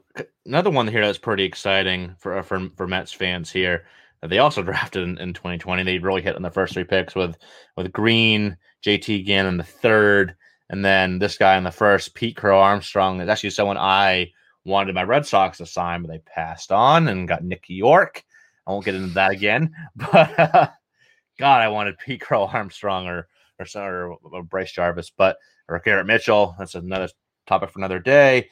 [0.45, 3.87] another one here that's pretty exciting for uh, for, for Mets fans here.
[4.23, 5.83] Uh, they also drafted in, in 2020.
[5.83, 7.37] They really hit on the first three picks with
[7.77, 10.35] with Greene, JT Ginn in the third,
[10.69, 14.31] and then this guy in the first, Pete Crow Armstrong, is actually someone I
[14.65, 18.23] wanted my Red Sox to sign, but they passed on and got Nick Yorke.
[18.67, 20.69] I won't get into that again, but uh,
[21.39, 23.29] God, I wanted Pete Crow Armstrong or
[23.59, 25.37] or, or, or Bryce Jarvis, but
[25.69, 26.55] or Garrett Mitchell.
[26.59, 27.09] That's another
[27.47, 28.49] topic for another day.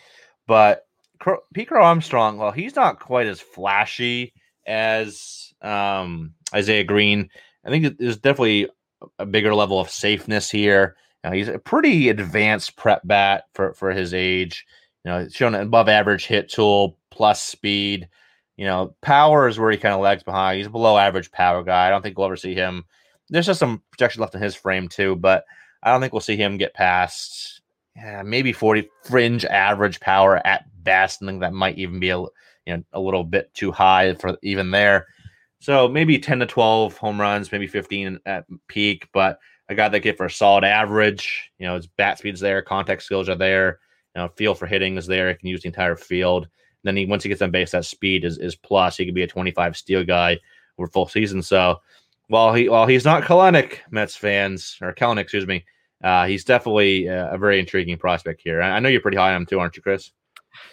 [0.46, 0.82] But
[1.18, 4.32] Crow, Pete Crow Armstrong, well, he's not quite as flashy
[4.66, 7.30] as um, Isaiah Greene.
[7.64, 8.68] I think there's definitely
[9.18, 10.96] a bigger level of safeness here.
[11.24, 14.66] You know, he's a pretty advanced prep bat for for his age.
[15.04, 18.08] You know, shown an above average hit tool plus speed.
[18.56, 20.58] You know, power is where he kind of lags behind.
[20.58, 21.86] He's a below average power guy.
[21.86, 22.84] I don't think we'll ever see him.
[23.28, 25.44] There's just some projection left in his frame too, but
[25.82, 27.58] I don't think we'll see him get past
[27.98, 31.22] yeah, maybe 40 fringe average power at best.
[31.22, 32.28] I think that might even be a you
[32.66, 35.06] know a little bit too high for even there.
[35.60, 39.38] So maybe 10 to 12 home runs, maybe 15 at peak, but
[39.68, 41.50] a guy that get for a solid average.
[41.58, 43.80] You know, his bat speed's there, contact skills are there,
[44.14, 45.28] you know, feel for hitting is there.
[45.28, 46.44] He can use the entire field.
[46.44, 46.50] And
[46.84, 48.96] then he once he gets on base, that speed is, is plus.
[48.96, 50.38] He could be a 25 steal guy
[50.78, 51.42] over full season.
[51.42, 51.80] So
[52.28, 55.64] while he while he's not Kelenic, Mets fans or Kelenic, excuse me,
[56.04, 58.62] uh, he's definitely a, a very intriguing prospect here.
[58.62, 60.12] I, I know you're pretty high on him too, aren't you, Chris?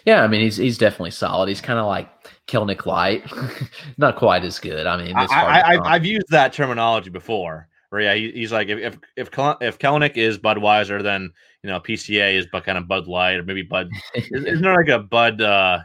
[0.04, 1.48] Yeah, I mean he's he's definitely solid.
[1.48, 2.08] He's kind of like
[2.46, 3.24] Kelenic light,
[3.98, 4.86] not quite as good.
[4.86, 7.68] I mean, I, I, have used that terminology before.
[7.90, 9.28] Where yeah, he, he's like if if if,
[9.60, 11.32] if Kelenic is Budweiser, then
[11.62, 13.88] you know PCA is but kind of Bud Light or maybe Bud.
[14.14, 15.40] isn't there like a Bud?
[15.40, 15.80] uh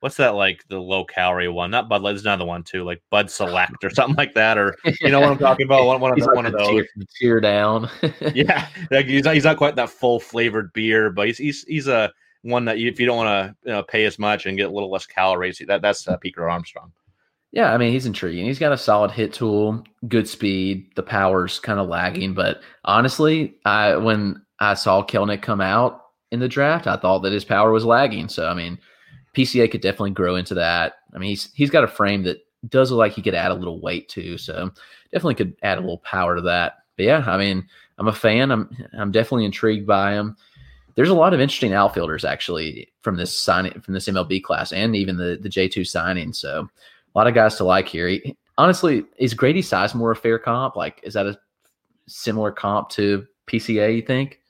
[0.00, 1.70] What's that like the low calorie one?
[1.70, 2.12] Not Bud Light.
[2.12, 4.58] There's another one too, like Bud Select or something like that.
[4.58, 5.86] Or you know what I'm talking about?
[5.86, 6.68] One, one of, like one of those.
[6.68, 6.86] Tear,
[7.18, 7.88] tear down.
[8.34, 11.88] yeah, like he's not, he's not quite that full flavored beer, but he's he's he's
[11.88, 12.12] a
[12.44, 14.68] one that you, if you don't want to you know, pay as much and get
[14.68, 16.92] a little less calories, that that's uh, Pete Armstrong.
[17.52, 18.44] Yeah, I mean he's intriguing.
[18.44, 20.92] He's got a solid hit tool, good speed.
[20.96, 26.40] The power's kind of lagging, but honestly, I when I saw Kelenic come out in
[26.40, 28.28] the draft, I thought that his power was lagging.
[28.28, 28.78] So I mean,
[29.34, 30.94] PCA could definitely grow into that.
[31.14, 32.38] I mean, he's he's got a frame that
[32.68, 34.36] does look like he could add a little weight too.
[34.36, 34.70] So
[35.12, 36.74] definitely could add a little power to that.
[36.96, 37.66] But yeah, I mean,
[37.98, 38.50] I'm a fan.
[38.50, 40.36] I'm I'm definitely intrigued by him
[40.94, 44.94] there's a lot of interesting outfielders actually from this signing from this MLB class and
[44.94, 46.32] even the the J2 signing.
[46.32, 46.68] So
[47.14, 48.08] a lot of guys to like here.
[48.08, 50.76] He, honestly, is Grady Sizemore a fair comp?
[50.76, 51.38] Like, is that a
[52.06, 53.94] similar comp to PCA?
[53.94, 54.40] You think?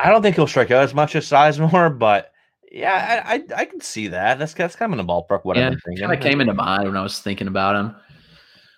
[0.00, 2.32] I don't think he'll strike out as much as Sizemore, but
[2.70, 4.38] yeah, I, I, I can see that.
[4.38, 5.44] That's that's kind of in the ballpark.
[5.44, 5.76] Whatever.
[5.88, 7.96] Yeah, kind of came into mind when I was thinking about him.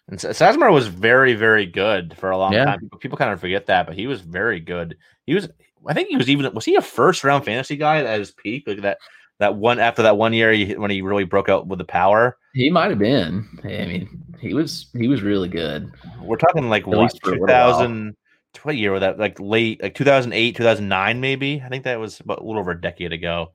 [0.08, 2.64] And Sizemore was very, very good for a long yeah.
[2.64, 2.80] time.
[2.80, 4.96] People, people kind of forget that, but he was very good.
[5.24, 5.48] He was
[5.86, 8.64] I think he was even was he a first round fantasy guy at his peak?
[8.66, 8.98] Like that
[9.38, 12.36] that one after that one year he, when he really broke out with the power.
[12.54, 13.48] He might have been.
[13.64, 15.90] I mean, he was he was really good.
[16.22, 18.16] We're talking like at what two thousand.
[18.64, 19.18] What year was that?
[19.18, 21.62] Like late, like two thousand eight, two thousand nine, maybe.
[21.64, 23.52] I think that was about a little over a decade ago.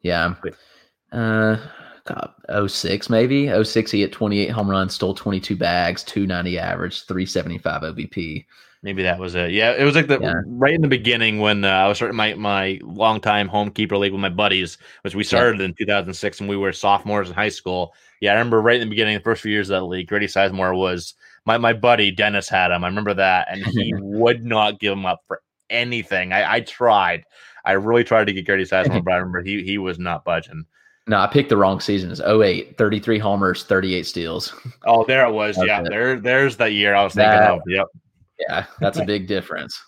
[0.00, 0.34] Yeah.
[1.12, 1.58] Uh,
[2.04, 2.32] God,
[2.68, 3.64] 06 maybe.
[3.64, 8.44] 06 he hit 28 home runs, stole 22 bags, 290 average, 375 OBP.
[8.84, 9.52] Maybe that was it.
[9.52, 10.34] Yeah, it was like the Yeah.
[10.46, 14.10] right in the beginning when uh, I was starting my my longtime home keeper league
[14.12, 17.94] with my buddies, which we started in 2006 and we were sophomores in high school.
[18.20, 20.26] Yeah, I remember right in the beginning, the first few years of that league, Grady
[20.26, 21.14] Sizemore was
[21.46, 22.82] my my buddy Dennis had him.
[22.82, 26.32] I remember that, and he would not give him up for anything.
[26.32, 27.22] I, I tried,
[27.64, 30.64] I really tried to get Grady Sizemore, but I remember he he was not budging.
[31.06, 32.12] No, I picked the wrong season.
[32.12, 34.54] It's 08, 33 homers, 38 steals.
[34.86, 35.56] Oh, there it was.
[35.58, 35.88] Yeah, Okay.
[35.88, 37.60] there there's that year I was thinking That- of.
[37.66, 37.86] Yep.
[38.48, 39.80] Yeah, that's a big difference.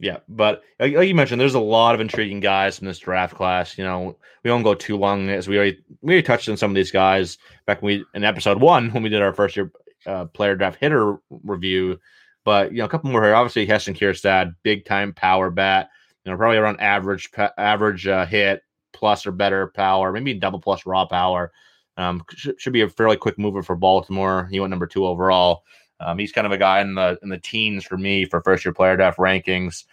[0.00, 3.76] Yeah, but like, you mentioned, there's a lot of intriguing guys in this draft class.
[3.76, 6.70] You know, we won't go too long as we already we already touched on some
[6.70, 9.72] of these guys back when we in episode one when we did our first year
[10.06, 11.98] uh, player draft hitter review.
[12.44, 13.34] But you know, a couple more here.
[13.34, 15.90] Obviously, Heston Kjerstad, big time power bat.
[16.24, 18.62] You know, probably around average average uh, hit
[18.92, 21.52] plus or better power, maybe double plus raw power.
[21.96, 24.48] Um, should, should be a fairly quick mover for Baltimore.
[24.50, 25.64] He went number two overall.
[26.00, 28.64] Um, he's kind of a guy in the in the teens for me for first
[28.64, 29.84] year player draft rankings.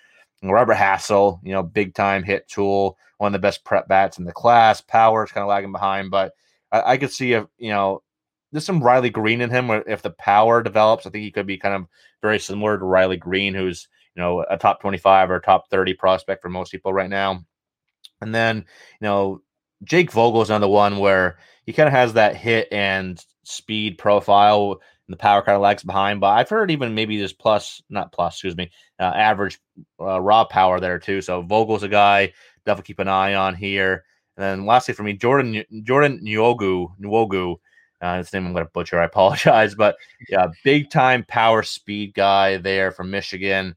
[0.41, 4.17] And Robert Hassell, you know, big time hit tool, one of the best prep bats
[4.17, 4.81] in the class.
[4.81, 6.33] Power is kind of lagging behind, but
[6.71, 8.03] I, I could see if you know
[8.51, 9.69] there's some Riley Greene in him.
[9.87, 11.87] If the power develops, I think he could be kind of
[12.21, 16.41] very similar to Riley Greene, who's you know a top 25 or top 30 prospect
[16.41, 17.43] for most people right now.
[18.21, 19.41] And then you know
[19.83, 24.79] Jake Vogel is another one where he kind of has that hit and speed profile
[25.07, 26.19] and the power kind of lags behind.
[26.19, 29.59] But I've heard even maybe this plus, not plus, excuse me, uh, average
[29.99, 31.21] uh, raw power there too.
[31.21, 32.33] So Vogel's a guy
[32.65, 34.03] definitely keep an eye on here.
[34.37, 37.55] And then lastly for me, Jordan Jordan Nwogu Nwogu.
[38.01, 38.99] Uh, his name I'm going to butcher.
[38.99, 39.95] I apologize, but
[40.29, 43.75] yeah, big time power speed guy there from Michigan,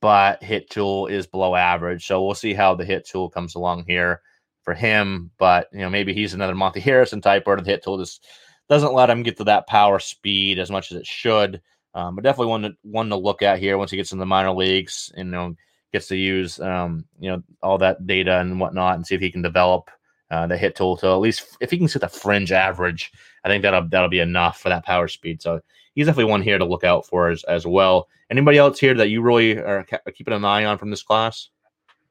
[0.00, 2.06] but hit tool is below average.
[2.06, 4.22] So we'll see how the hit tool comes along here
[4.62, 5.30] for him.
[5.38, 8.26] But you know, maybe he's another Monte Harrison type, where the hit tool just
[8.68, 11.60] doesn't let him get to that power speed as much as it should.
[11.94, 14.26] Um, but definitely one to one to look at here once he gets in the
[14.26, 15.54] minor leagues and you know
[15.92, 19.30] gets to use um, you know all that data and whatnot and see if he
[19.30, 19.90] can develop
[20.30, 23.10] uh, the hit tool to at least if he can set the fringe average.
[23.44, 25.40] I think that'll that'll be enough for that power speed.
[25.40, 25.60] So
[25.94, 28.08] he's definitely one here to look out for as, as well.
[28.30, 31.48] Anybody else here that you really are ca- keeping an eye on from this class?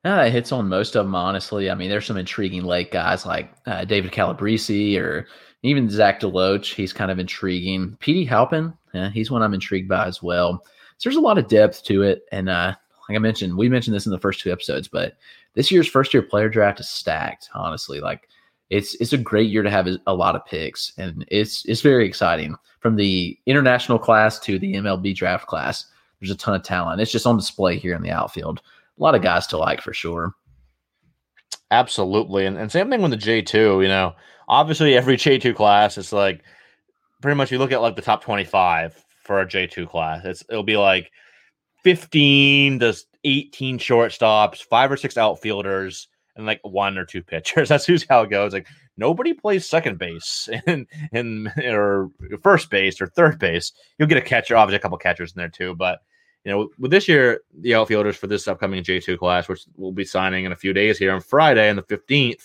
[0.04, 1.70] Uh, it hits on most of them, honestly.
[1.70, 5.28] I mean, there's some intriguing late guys like uh, David Calabrese or
[5.64, 6.74] even Zach Deloach.
[6.74, 7.98] He's kind of intriguing.
[8.00, 10.64] Petey Halpin, yeah, he's one I'm intrigued by as well.
[10.98, 12.24] So there's a lot of depth to it.
[12.32, 12.74] And uh,
[13.08, 15.18] like I mentioned, we mentioned this in the first two episodes, but
[15.54, 18.00] this year's first year player draft is stacked, honestly.
[18.00, 18.30] Like
[18.70, 22.06] it's it's a great year to have a lot of picks, and it's it's very
[22.06, 22.56] exciting.
[22.80, 25.86] From the international class to the MLB draft class,
[26.20, 27.02] there's a ton of talent.
[27.02, 28.62] It's just on display here in the outfield.
[28.98, 30.34] A lot of guys to like for sure.
[31.72, 32.46] Absolutely.
[32.46, 34.14] And, and same thing with the J2, you know,
[34.48, 36.44] obviously every J2 class is like
[37.22, 40.26] pretty much you look at like the top 25 for a J2 class.
[40.26, 41.12] It's it'll be like
[41.84, 47.70] 15 to 18 shortstops, five or six outfielders, and like one or two pitchers.
[47.70, 48.54] That's who's how it goes.
[48.54, 52.10] Like nobody plays second base and and or
[52.42, 53.72] first base or third base.
[53.98, 56.00] You'll get a catcher, obviously a couple catchers in there too, but
[56.46, 60.06] you know, with this year, the outfielders for this upcoming J2 class, which we'll be
[60.06, 62.42] signing in a few days here on Friday on the 15th,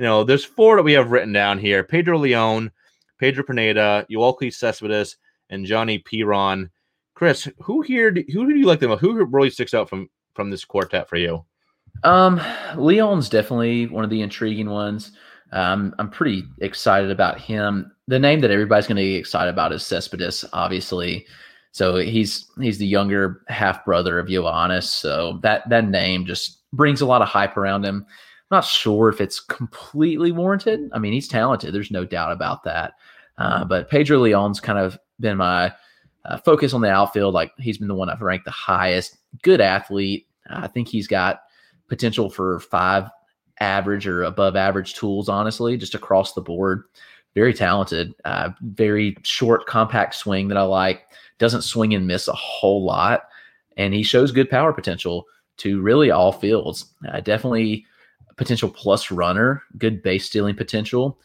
[0.00, 2.70] you know, there's four that we have written down here Pedro Leon,
[3.18, 5.18] Pedro Pineda, Yoelqui Cespedes,
[5.50, 6.70] and Johnny Piron.
[7.12, 9.00] Chris, who here, do, who do you like the most?
[9.00, 11.44] Who really sticks out from from this quartet for you?
[12.02, 12.40] Um,
[12.78, 15.12] Leon's definitely one of the intriguing ones.
[15.52, 17.92] Um, I'm pretty excited about him.
[18.08, 21.26] The name that everybody's going to get excited about is Cespedes, obviously.
[21.72, 24.84] So he's he's the younger half brother of Yoenis.
[24.84, 28.06] So that that name just brings a lot of hype around him.
[28.50, 30.90] Not sure if it's completely warranted.
[30.92, 31.72] I mean, he's talented.
[31.72, 32.94] There's no doubt about that.
[33.38, 35.72] Uh, but Pedro Leon's kind of been my
[36.24, 37.32] uh, focus on the outfield.
[37.32, 39.18] Like he's been the one I've ranked the highest.
[39.42, 40.26] Good athlete.
[40.48, 41.42] I think he's got
[41.88, 43.08] potential for five
[43.60, 45.28] average or above average tools.
[45.28, 46.84] Honestly, just across the board.
[47.34, 48.12] Very talented.
[48.24, 51.06] Uh, very short, compact swing that I like
[51.38, 53.22] doesn't swing and miss a whole lot,
[53.76, 55.26] and he shows good power potential
[55.58, 56.86] to really all fields.
[57.08, 57.86] Uh, definitely
[58.40, 61.18] potential plus runner, good base stealing potential.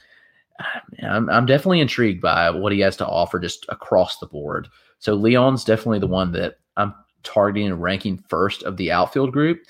[0.59, 4.67] Uh, I'm, I'm definitely intrigued by what he has to offer just across the board.
[4.99, 6.93] So Leon's definitely the one that I'm
[7.23, 9.61] targeting and ranking first of the outfield group.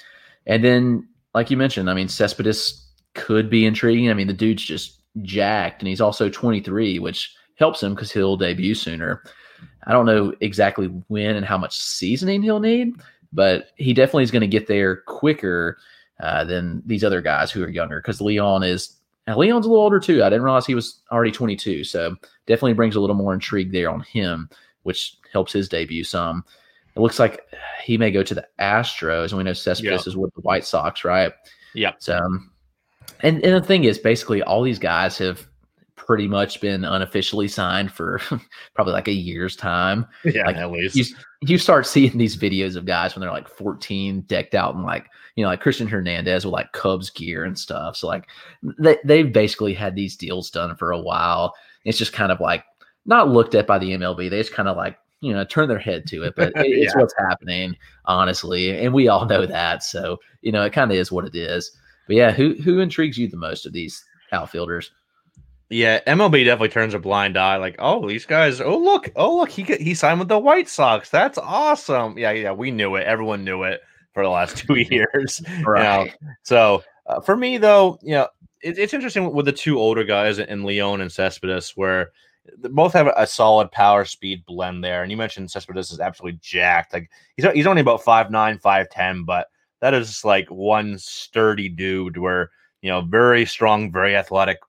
[0.47, 2.83] And then, like you mentioned, I mean, Cespedes
[3.13, 4.09] could be intriguing.
[4.09, 8.37] I mean, the dude's just jacked, and he's also 23, which helps him because he'll
[8.37, 9.21] debut sooner.
[9.85, 12.95] I don't know exactly when and how much seasoning he'll need,
[13.31, 15.77] but he definitely is going to get there quicker
[16.19, 18.97] uh, than these other guys who are younger because Leon is.
[19.27, 20.23] Leon's a little older too.
[20.23, 23.89] I didn't realize he was already 22, so definitely brings a little more intrigue there
[23.89, 24.47] on him,
[24.83, 26.45] which helps his debut some.
[26.95, 27.41] It looks like
[27.83, 31.03] he may go to the Astros, and we know Cespedes is with the White Sox,
[31.03, 31.33] right?
[31.73, 31.93] Yeah.
[31.97, 32.51] So, um,
[33.21, 35.47] and and the thing is, basically, all these guys have
[35.95, 38.21] pretty much been unofficially signed for
[38.75, 40.05] probably like a year's time.
[40.23, 41.05] Yeah, like at least you,
[41.41, 45.07] you start seeing these videos of guys when they're like 14, decked out in like
[45.35, 47.97] you know like Cristian Hernandez with like Cubs gear and stuff.
[47.97, 48.27] So like
[48.79, 51.53] they they've basically had these deals done for a while.
[51.83, 52.63] It's just kind of like
[53.05, 54.29] not looked at by the MLB.
[54.29, 56.95] They just kind of like you know turn their head to it, but it, it's
[56.95, 57.75] what's happening
[58.05, 59.83] honestly, and we all know that.
[59.83, 61.71] So you know it kind of is what it is.
[62.07, 64.91] But yeah, who who intrigues you the most of these outfielders?
[65.69, 67.57] Yeah, MLB definitely turns a blind eye.
[67.57, 68.61] Like, oh, these guys.
[68.61, 69.11] Oh, look.
[69.15, 69.49] Oh, look.
[69.49, 71.09] He he signed with the White Sox.
[71.09, 72.19] That's awesome.
[72.19, 72.51] Yeah, yeah.
[72.51, 73.07] We knew it.
[73.07, 73.81] Everyone knew it
[74.15, 75.43] for the last two years.
[75.47, 75.69] you know.
[75.69, 76.15] Right.
[76.41, 78.29] So uh, for me, though, you know,
[78.63, 82.11] it, it's interesting with the two older guys in Leon and Cespedes, where
[82.69, 85.03] both have a solid power speed blend there.
[85.03, 86.93] And you mentioned Cespedes is absolutely jacked.
[86.93, 89.49] Like he's he's only about five nine, five ten, but
[89.81, 92.17] that is just like one sturdy dude.
[92.17, 92.49] Where
[92.81, 94.59] you know, very strong, very athletic.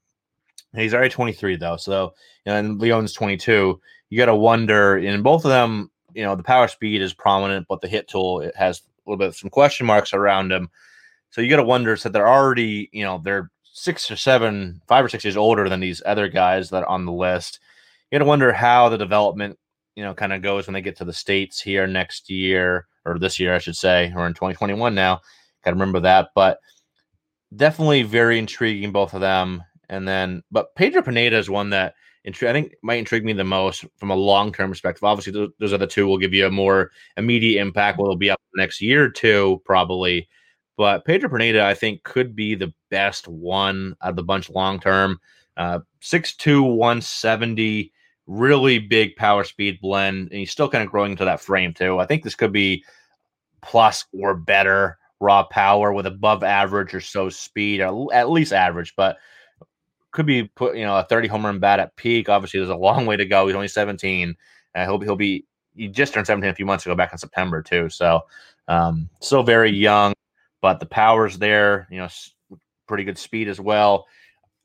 [0.74, 2.12] He's already 23 though, so
[2.44, 3.80] you know, and Leon's 22.
[4.08, 5.90] You got to wonder in both of them.
[6.14, 9.34] You know, the power speed is prominent, but the hit tool it has little bit
[9.34, 10.70] some question marks around him.
[11.30, 15.04] So you got to wonder that they're already, you know, they're six or seven, five
[15.04, 17.60] or six years older than these other guys that are on the list.
[18.10, 19.58] You got to wonder how the development,
[19.96, 23.18] you know, kind of goes when they get to the states here next year or
[23.18, 25.20] this year, I should say, or in 2021 now.
[25.64, 26.58] Got to remember that, but
[27.54, 29.62] definitely very intriguing both of them.
[29.88, 31.94] And then, but Pedro Pineda is one that
[32.26, 35.04] intri- I think might intrigue me the most from a long term perspective.
[35.04, 37.98] Obviously, those, those other two will give you a more immediate impact.
[37.98, 40.28] Will be up next year or two, probably.
[40.76, 44.78] But Pedro Pineda, I think, could be the best one out of the bunch long
[44.78, 45.18] term.
[45.56, 47.90] Uh, 6'2, 170,
[48.26, 50.28] really big power speed blend.
[50.30, 51.98] And he's still kind of growing into that frame, too.
[51.98, 52.84] I think this could be
[53.62, 58.94] plus or better raw power with above average or so speed, or at least average,
[58.96, 59.16] but
[60.16, 62.28] could be put, you know, a 30 home run bat at peak.
[62.28, 63.46] Obviously, there's a long way to go.
[63.46, 64.34] He's only 17.
[64.74, 67.62] I hope he'll be, he just turned 17 a few months ago, back in September,
[67.62, 67.88] too.
[67.88, 68.22] So,
[68.68, 70.12] um, still very young,
[70.60, 72.08] but the power's there, you know,
[72.88, 74.06] pretty good speed as well.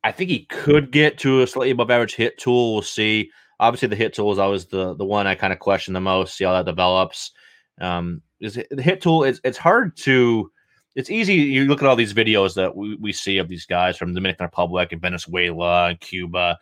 [0.03, 2.73] I think he could get to a slightly above average hit tool.
[2.73, 3.29] We'll see.
[3.59, 6.35] Obviously, the hit tool is always the the one I kind of question the most.
[6.35, 7.31] See how that develops.
[7.79, 9.23] Um, is the hit tool?
[9.23, 10.51] It's it's hard to.
[10.95, 11.35] It's easy.
[11.35, 14.45] You look at all these videos that we, we see of these guys from Dominican
[14.45, 16.57] Republic and Venezuela and Cuba,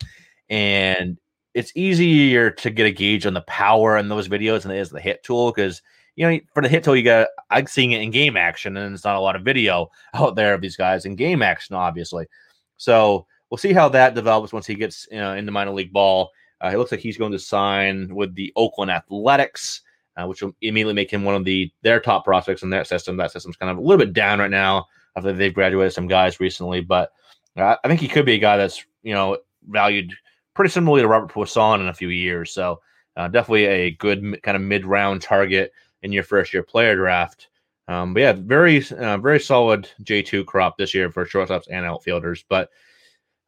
[0.48, 1.18] and
[1.54, 4.90] it's easier to get a gauge on the power in those videos than it is
[4.90, 5.82] the hit tool because
[6.16, 8.94] you know for the hit tool you got I'm seeing it in game action and
[8.94, 12.26] it's not a lot of video out there of these guys in game action obviously.
[12.76, 16.30] So we'll see how that develops once he gets you know into minor league ball.
[16.62, 19.80] Uh, it looks like he's going to sign with the Oakland Athletics,
[20.20, 23.16] uh, which will immediately make him one of the their top prospects in that system.
[23.16, 26.40] That system's kind of a little bit down right now after they've graduated some guys
[26.40, 27.12] recently, but
[27.56, 30.12] uh, I think he could be a guy that's you know valued
[30.54, 32.52] pretty similarly to Robert Puason in a few years.
[32.52, 32.80] So
[33.16, 37.48] uh, definitely a good kind of mid round target in your first year player draft.
[37.88, 41.84] Um, but yeah, very uh, very solid J two crop this year for shortstops and
[41.84, 42.44] outfielders.
[42.48, 42.70] But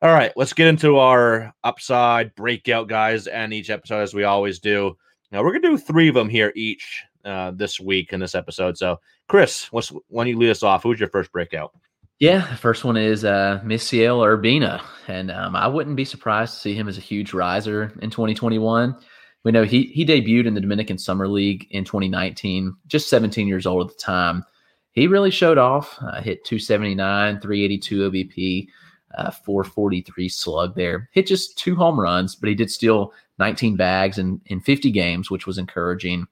[0.00, 4.58] all right, let's get into our upside breakout guys and each episode as we always
[4.58, 4.96] do.
[5.32, 8.76] Now we're gonna do three of them here each uh, this week in this episode.
[8.76, 10.82] So Chris, what's don't you lead us off?
[10.82, 11.72] Who's your first breakout?
[12.18, 16.60] Yeah, the first one is uh, Misael Urbina, and um, I wouldn't be surprised to
[16.60, 18.94] see him as a huge riser in 2021.
[19.42, 23.66] We know he he debuted in the Dominican Summer League in 2019, just 17 years
[23.66, 24.44] old at the time.
[24.92, 25.98] He really showed off.
[26.00, 28.68] Uh, hit 279, 382 OBP,
[29.16, 31.08] uh, 443 slug there.
[31.12, 35.30] Hit just two home runs, but he did steal 19 bags in in 50 games,
[35.30, 36.26] which was encouraging.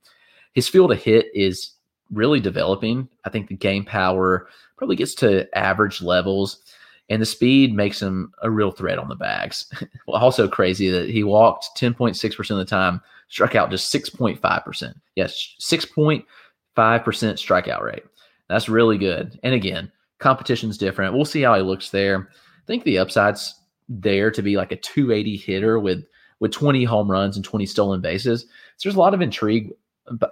[0.52, 1.72] His field of hit is
[2.10, 3.08] really developing.
[3.24, 6.58] I think the game power probably gets to average levels,
[7.08, 9.70] and the speed makes him a real threat on the bags.
[10.06, 14.94] also crazy that he walked 10.6% of the time, struck out just 6.5%.
[15.16, 16.24] Yes, 6.5%
[16.76, 18.04] strikeout rate.
[18.48, 19.38] That's really good.
[19.42, 21.14] And again, competition's different.
[21.14, 22.30] We'll see how he looks there.
[22.70, 23.56] Think the upside's
[23.88, 26.04] there to be like a 280 hitter with
[26.38, 28.42] with 20 home runs and 20 stolen bases.
[28.76, 29.72] So there's a lot of intrigue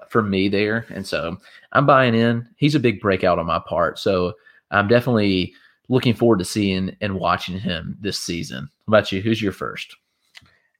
[0.09, 0.87] for me there.
[0.91, 1.37] And so
[1.73, 2.49] I'm buying in.
[2.57, 3.99] He's a big breakout on my part.
[3.99, 4.35] So
[4.71, 5.53] I'm definitely
[5.89, 8.71] looking forward to seeing and watching him this season.
[8.87, 9.21] How about you?
[9.21, 9.97] Who's your first?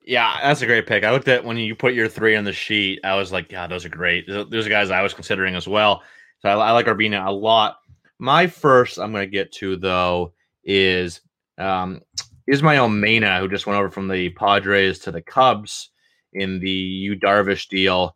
[0.07, 1.03] Yeah, that's a great pick.
[1.03, 3.01] I looked at when you put your three on the sheet.
[3.03, 4.29] I was like, God, those are great.
[4.29, 6.05] Those those are guys I was considering as well.
[6.39, 7.81] So I, I like Urbina a lot.
[8.21, 11.21] My first I'm going to get to though is
[11.59, 12.01] um,
[12.47, 15.91] Ismael Mena, who just went over from the Padres to the Cubs
[16.33, 18.15] in the Yu Darvish deal.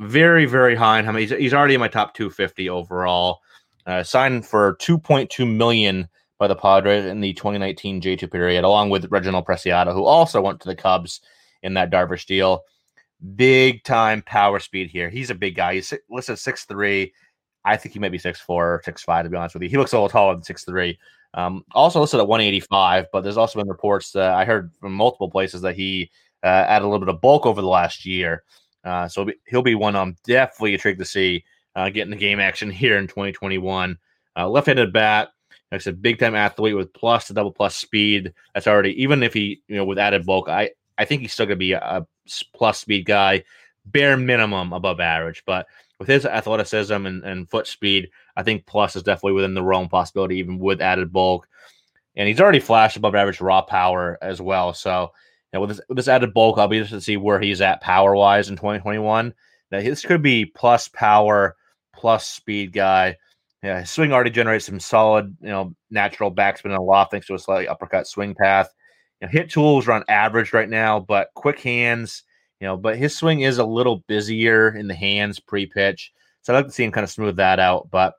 [0.00, 1.16] very, very high on him.
[1.16, 3.40] He's, he's already in my top 250 overall.
[3.86, 6.06] Uh, signed for 2.2 million
[6.38, 10.60] by the Padres in the 2019 J2 period, along with Reginald Preciado, who also went
[10.60, 11.20] to the Cubs
[11.62, 12.62] in that Darvish deal.
[13.36, 15.10] Big time power speed here.
[15.10, 15.74] He's a big guy.
[15.74, 17.12] He's listed six three.
[17.64, 19.04] I think he might be six four or six.
[19.04, 20.98] To be honest with you, he looks a little taller than six three.
[21.34, 25.30] Um, also listed at 185, but there's also been reports that I heard from multiple
[25.30, 26.10] places that he
[26.42, 28.42] uh, added a little bit of bulk over the last year.
[28.84, 31.44] Uh, so he'll be one I'm definitely intrigued to see
[31.76, 33.98] uh, getting the game action here in 2021.
[34.36, 35.30] Uh, left-handed bat,
[35.70, 38.32] like I said, big time athlete with plus to double plus speed.
[38.54, 41.46] That's already even if he you know with added bulk, I I think he's still
[41.46, 42.06] gonna be a, a
[42.54, 43.44] plus speed guy,
[43.86, 45.42] bare minimum above average.
[45.46, 45.66] But
[45.98, 49.88] with his athleticism and, and foot speed, I think plus is definitely within the realm
[49.88, 51.48] possibility, even with added bulk.
[52.16, 54.74] And he's already flashed above average raw power as well.
[54.74, 55.12] So
[55.52, 57.60] you know, with this, with this added bulk, I'll be interested to see where he's
[57.60, 59.34] at power wise in 2021.
[59.70, 61.56] Now, this could be plus power,
[61.94, 63.16] plus speed guy.
[63.62, 67.26] Yeah, his swing already generates some solid, you know, natural backspin and a lot thanks
[67.26, 68.72] to a slightly uppercut swing path.
[69.20, 72.22] You know, hit tools are on average right now, but quick hands,
[72.60, 76.12] you know, but his swing is a little busier in the hands pre pitch.
[76.42, 77.90] So I'd like to see him kind of smooth that out.
[77.90, 78.14] But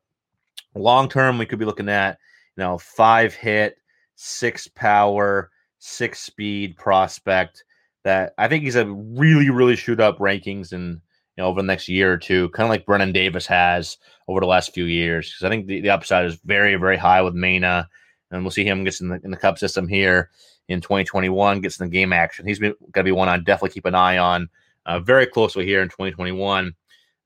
[0.76, 2.18] long term, we could be looking at,
[2.56, 3.78] you know, five hit,
[4.16, 5.50] six power,
[5.80, 7.64] six speed prospect
[8.04, 11.02] that I think he's a really, really shoot up rankings and
[11.38, 13.98] you know over the next year or two, kind of like Brennon Davis has
[14.28, 15.30] over the last few years.
[15.30, 17.88] Because I think the, the upside is very, very high with Mena,
[18.32, 20.30] and we'll see him gets in the in the Cup system here
[20.68, 22.48] in 2021, gets in the game action.
[22.48, 24.50] He's going to be one I definitely keep an eye on
[24.86, 26.74] uh, very closely here in 2021.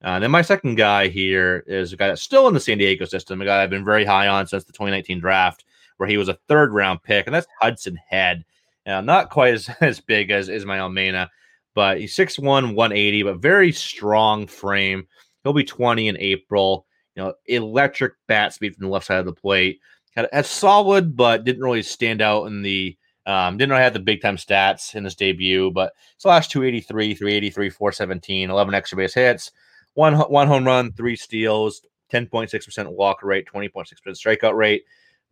[0.05, 3.05] Uh, then my second guy here is a guy that's still in the San Diego
[3.05, 5.65] system, a guy I've been very high on since the 2019 draft,
[5.97, 8.45] where he was a third round pick, and that's Hudson Head.
[8.85, 11.31] Now, not quite as, as big as Ismael Mena,
[11.73, 15.07] but he's 6'1, 180, but very strong frame.
[15.43, 16.85] He'll be 20 in April.
[17.15, 19.79] You know, electric bat speed from the left side of the plate.
[20.15, 22.95] Had, had solid, but didn't really stand out in the
[23.25, 27.69] um, didn't really have the big time stats in his debut, but slash 283, 383,
[27.71, 29.51] 417, 11 extra base hits,
[29.95, 31.81] one one home run, three steals,
[32.13, 34.83] 10.6% walk rate, 20.6% strikeout rate.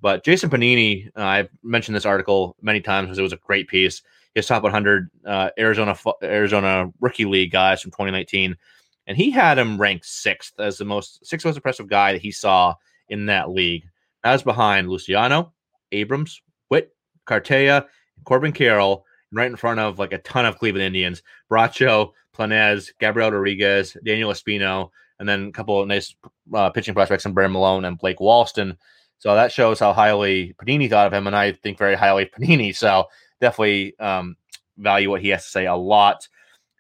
[0.01, 3.67] But Jason Pennini, uh, I've mentioned this article many times because it was a great
[3.67, 4.01] piece.
[4.35, 8.57] His top 100 uh, Arizona Arizona rookie league guys from 2019,
[9.05, 12.31] and he had him ranked sixth as the most sixth most impressive guy that he
[12.31, 12.73] saw
[13.09, 13.85] in that league.
[14.23, 15.53] That was behind Luciano,
[15.91, 16.95] Abrams, Witt,
[17.27, 17.85] Cartaya,
[18.25, 21.21] Corbin Carroll, right in front of like a ton of Cleveland Indians,
[21.51, 26.15] Bracho, Planez, Gabriel Rodriguez, Daniel Espino, and then a couple of nice
[26.53, 28.77] uh, pitching prospects in Brennan Malone and Blake Walston.
[29.19, 32.31] So that shows how highly Pennini thought of him, and I think very highly of
[32.31, 32.75] Pennini.
[32.75, 33.05] So
[33.39, 34.35] definitely um,
[34.77, 36.27] value what he has to say a lot.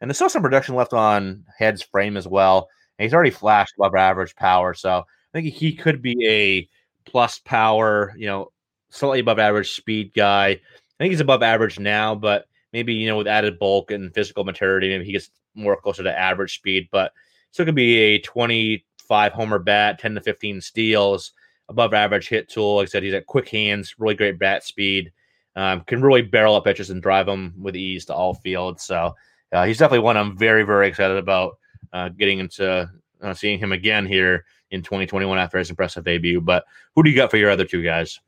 [0.01, 2.67] And there's still some production left on Head's frame as well.
[2.97, 6.69] And he's already flashed above average power, so I think he could be a
[7.09, 8.51] plus power, you know,
[8.89, 10.59] slightly above average speed guy.
[11.03, 14.87] Think he's above average now, but maybe you know with added bulk and physical maturity,
[14.87, 16.87] maybe he gets more closer to average speed.
[16.93, 17.11] But
[17.51, 21.33] still could be a 25 homer bat, 10 to 15 steals
[21.67, 22.77] above average hit tool.
[22.77, 25.11] Like I said, he's got quick hands, really great bat speed.
[25.57, 28.85] Um, can really barrel up pitches and drive them with ease to all fields.
[28.85, 29.13] So
[29.51, 31.57] uh, he's definitely one I'm very, very excited about
[31.91, 32.89] uh, getting into
[33.21, 36.39] uh, seeing him again here in 2021 after his impressive debut.
[36.39, 36.63] But
[36.95, 38.21] who do you got for your other two guys?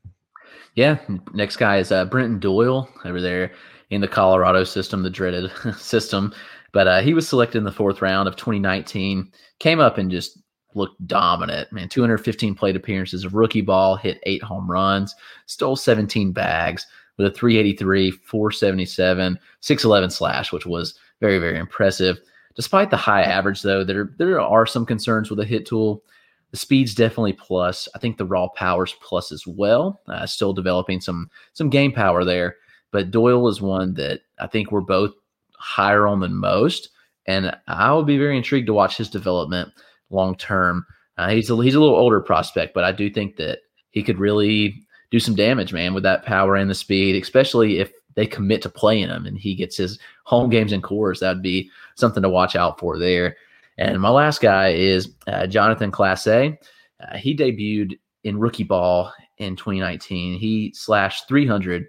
[0.76, 0.98] Yeah,
[1.32, 3.50] next guy is uh, Brenton Doyle over there
[3.90, 6.32] in the Colorado system, the dreaded system.
[6.72, 9.32] But uh, he was selected in the fourth round of 2019.
[9.58, 10.38] Came up and just
[10.74, 11.72] looked dominant.
[11.72, 15.14] Man, 215 plate appearances of rookie ball, hit eight home runs,
[15.46, 16.86] stole 17 bags
[17.16, 22.20] with a 383, 477, 611 slash, which was very, very impressive.
[22.54, 26.02] Despite the high average, though, there there are some concerns with the hit tool.
[26.56, 27.86] The speed's definitely plus.
[27.94, 30.00] I think the raw power's plus as well.
[30.08, 32.56] Uh, still developing some some game power there,
[32.92, 35.12] but Doyle is one that I think we're both
[35.58, 36.88] higher on than most,
[37.26, 39.70] and I would be very intrigued to watch his development
[40.08, 40.86] long term.
[41.18, 43.58] Uh, he's a, he's a little older prospect, but I do think that
[43.90, 47.92] he could really do some damage, man, with that power and the speed, especially if
[48.14, 51.20] they commit to playing him and he gets his home games and Coors.
[51.20, 53.36] That'd be something to watch out for there.
[53.78, 56.56] And my last guy is uh, Jonathan Clase.
[57.00, 60.38] Uh, he debuted in rookie ball in 2019.
[60.38, 61.86] He slashed 300,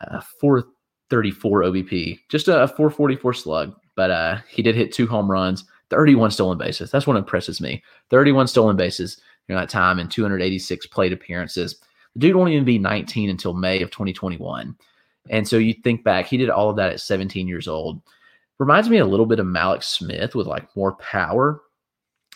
[0.00, 5.64] uh, 434 OBP, just a 444 slug, but uh, he did hit two home runs
[5.90, 6.90] 31 stolen bases.
[6.90, 7.82] That's what impresses me.
[8.10, 11.76] 31 stolen bases during that time and 286 plate appearances.
[12.14, 14.76] The dude won't even be 19 until May of 2021.
[15.30, 18.02] And so you think back, he did all of that at 17 years old.
[18.58, 21.60] Reminds me a little bit of Mallex Smith with like more power.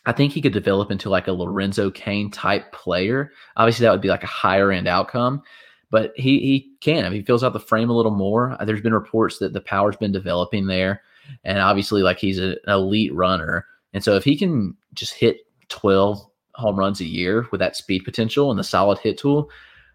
[0.06, 3.32] I think he could develop into like a Lorenzo Cain type player.
[3.56, 5.42] Obviously, that would be like a higher end outcome,
[5.90, 8.56] but he he can if he fills out the frame a little more.
[8.58, 11.02] Uh, there's been reports that the power's been developing there,
[11.44, 13.66] and obviously, like he's a, an elite runner.
[13.92, 15.38] And so, if he can just hit
[15.68, 16.24] 12
[16.54, 19.50] home runs a year with that speed potential and the solid hit tool,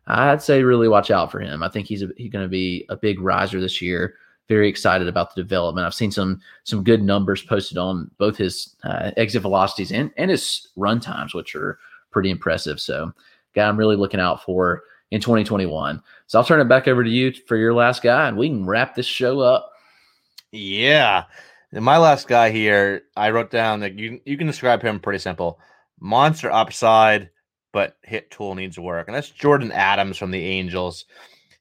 [0.08, 1.64] I'd say really watch out for him.
[1.64, 4.16] I think he's, he's going to be a big riser this year.
[4.48, 5.86] Very excited about the development.
[5.86, 10.32] I've seen some some good numbers posted on both his uh, exit velocities and and
[10.32, 11.80] his run times, which are
[12.12, 12.80] pretty impressive.
[12.80, 13.12] So,
[13.54, 16.02] guy, I'm really looking out for in 2021.
[16.28, 18.66] So I'll turn it back over to you for your last guy, and we can
[18.66, 19.72] wrap this show up.
[20.52, 21.26] Yeah.
[21.72, 25.20] And my last guy here, I wrote down that you you can describe him pretty
[25.20, 25.60] simple.
[26.00, 27.30] Monster upside,
[27.74, 29.08] but hit tool needs work.
[29.08, 31.06] And that's Jordan Adams from the Angels.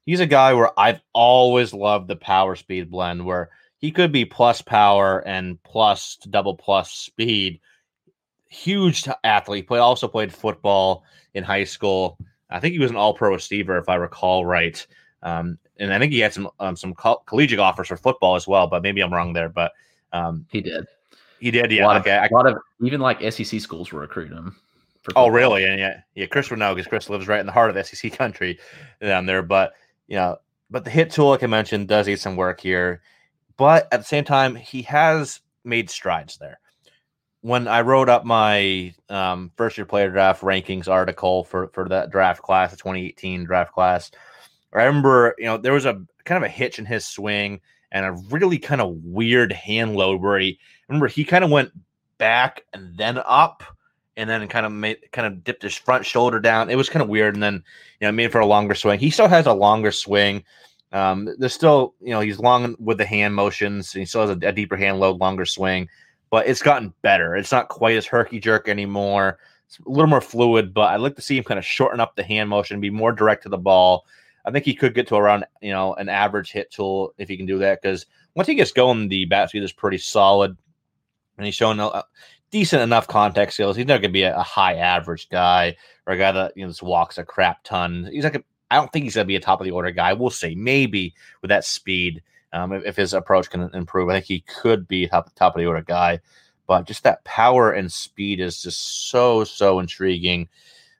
[0.07, 4.23] He's a guy where I've always loved the power speed blend where he could be
[4.23, 7.59] plus power and plus double plus speed.
[8.47, 9.67] Huge athlete.
[9.67, 11.03] Played also played football
[11.33, 12.17] in high school.
[12.49, 14.87] I think he was an All Pro receiver, if I recall right.
[15.23, 18.47] Um, and I think he had some um, some co- collegiate offers for football as
[18.47, 19.49] well, but maybe I'm wrong there.
[19.49, 19.73] But
[20.13, 20.85] um, he did.
[21.41, 21.69] He did.
[21.69, 21.83] Yeah.
[21.83, 22.17] A lot, okay.
[22.17, 24.55] of, a lot of even like SEC schools were recruiting him.
[25.17, 25.65] oh, really?
[25.65, 26.27] And yeah, yeah.
[26.27, 28.57] Chris would know because Chris lives right in the heart of SEC country
[29.01, 29.43] down there.
[29.43, 29.73] But
[30.07, 30.37] you know,
[30.69, 33.01] but the hit tool, like I mentioned, does need some work here.
[33.57, 36.59] But at the same time, he has made strides there.
[37.41, 42.11] When I wrote up my um, first year player draft rankings article for for that
[42.11, 44.11] draft class, the 2018 draft class,
[44.73, 47.61] I remember, you know, there was a kind of a hitch in his swing
[47.91, 51.71] and a really kind of weird hand load where he remember he kind of went
[52.17, 53.63] back and then up
[54.17, 56.69] and then kind of made kind of dipped his front shoulder down.
[56.69, 57.63] It was kind of weird, and then
[58.01, 58.99] you know made for a longer swing.
[58.99, 60.43] He still has a longer swing.
[60.91, 64.47] Um, there's still you know he's long with the hand motions, he still has a,
[64.47, 65.87] a deeper hand load, longer swing,
[66.31, 67.35] but it's gotten better.
[67.35, 69.37] It's not quite as herky jerk anymore.
[69.67, 72.15] It's a little more fluid, but I'd like to see him kind of shorten up
[72.15, 74.05] the hand motion, be more direct to the ball.
[74.45, 77.37] I think he could get to around you know an average hit tool if he
[77.37, 80.57] can do that because once he gets going, the bat speed is pretty solid,
[81.37, 81.79] and he's showing
[82.51, 83.75] decent enough contact skills.
[83.75, 85.75] He's not going to be a, a, high average guy
[86.05, 88.09] or a guy that you know just walks a crap ton.
[88.11, 90.13] He's like I don't think he's going to be a top of the order guy.
[90.13, 90.55] We'll see.
[90.55, 92.21] Maybe with that speed,
[92.53, 95.59] um, if, if, his approach can improve, I think he could be top top of
[95.59, 96.19] the order guy.
[96.67, 100.49] But just that power and speed is just so so intriguing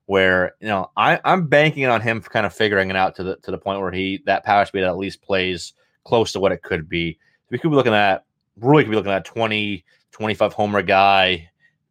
[0.05, 3.35] where you know I, I'm banking on him kind of figuring it out to the
[3.37, 5.73] to the point where he that power speed at least plays
[6.05, 7.17] close to what it could be.
[7.49, 8.23] We could be looking at
[8.59, 9.83] really could be looking at 20,
[10.17, 11.49] 25 homer guy,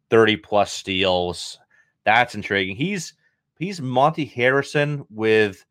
[0.09, 1.59] 30 plus steals.
[2.03, 2.75] That's intriguing.
[2.75, 3.13] He's
[3.57, 5.65] he's Monte Harrison with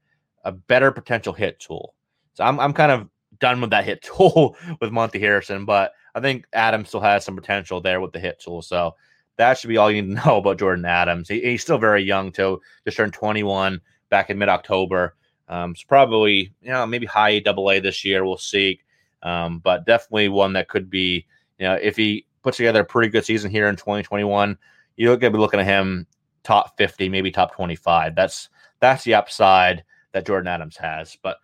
[0.44, 1.94] a better potential hit tool.
[2.32, 3.08] So I'm I'm kind of
[3.38, 7.36] done with that hit tool with Monte Harrison, but I think Adam still has some
[7.36, 8.62] potential there with the hit tool.
[8.62, 8.94] So
[9.36, 11.28] that should be all you need to know about Jordan Adams.
[11.28, 12.60] He, he's still very young, too.
[12.84, 15.14] Just turned 21 back in mid October.
[15.48, 18.24] Um, so probably, you know, maybe high double A this year.
[18.24, 18.80] We'll see.
[19.22, 21.26] Um, but definitely one that could be,
[21.58, 24.56] you know, if he puts together a pretty good season here in 2021,
[24.94, 26.06] you're going to be looking at him
[26.44, 28.14] top 50, maybe top 25.
[28.14, 29.82] That's that's the upside
[30.12, 31.16] that Jordan Adams has.
[31.24, 31.38] But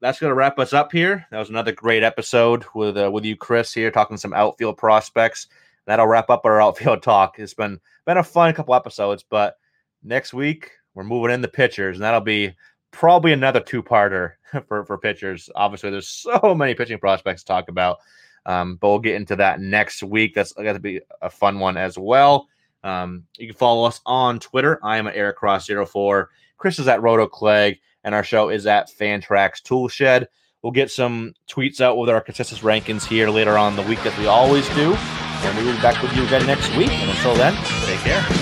[0.00, 1.24] that's going to wrap us up here.
[1.30, 5.46] That was another great episode with uh, with you, Chris, here talking some outfield prospects
[5.86, 7.38] that'll wrap up our outfield talk.
[7.38, 9.56] It's been been a fun couple episodes, but
[10.02, 12.56] next week we're moving in the pitchers, and that'll be
[12.90, 14.32] probably another two-parter
[14.66, 15.48] for for pitchers.
[15.54, 17.98] Obviously, there's so many pitching prospects to talk about,
[18.46, 20.34] um, but we'll get into that next week.
[20.34, 22.48] That's going to be a fun one as well.
[22.82, 24.78] Um, you can follow us on Twitter.
[24.82, 26.30] I am at Eric Cross 04.
[26.56, 30.26] Chris is at Roto Clegg, and our show is at Fantrax Toolshed.
[30.62, 34.16] We'll get some tweets out with our consensus rankings here later on the week, as
[34.18, 34.94] we always do.
[34.94, 36.90] And we will be back with you again next week.
[36.90, 37.54] And until then,
[37.86, 38.39] take care.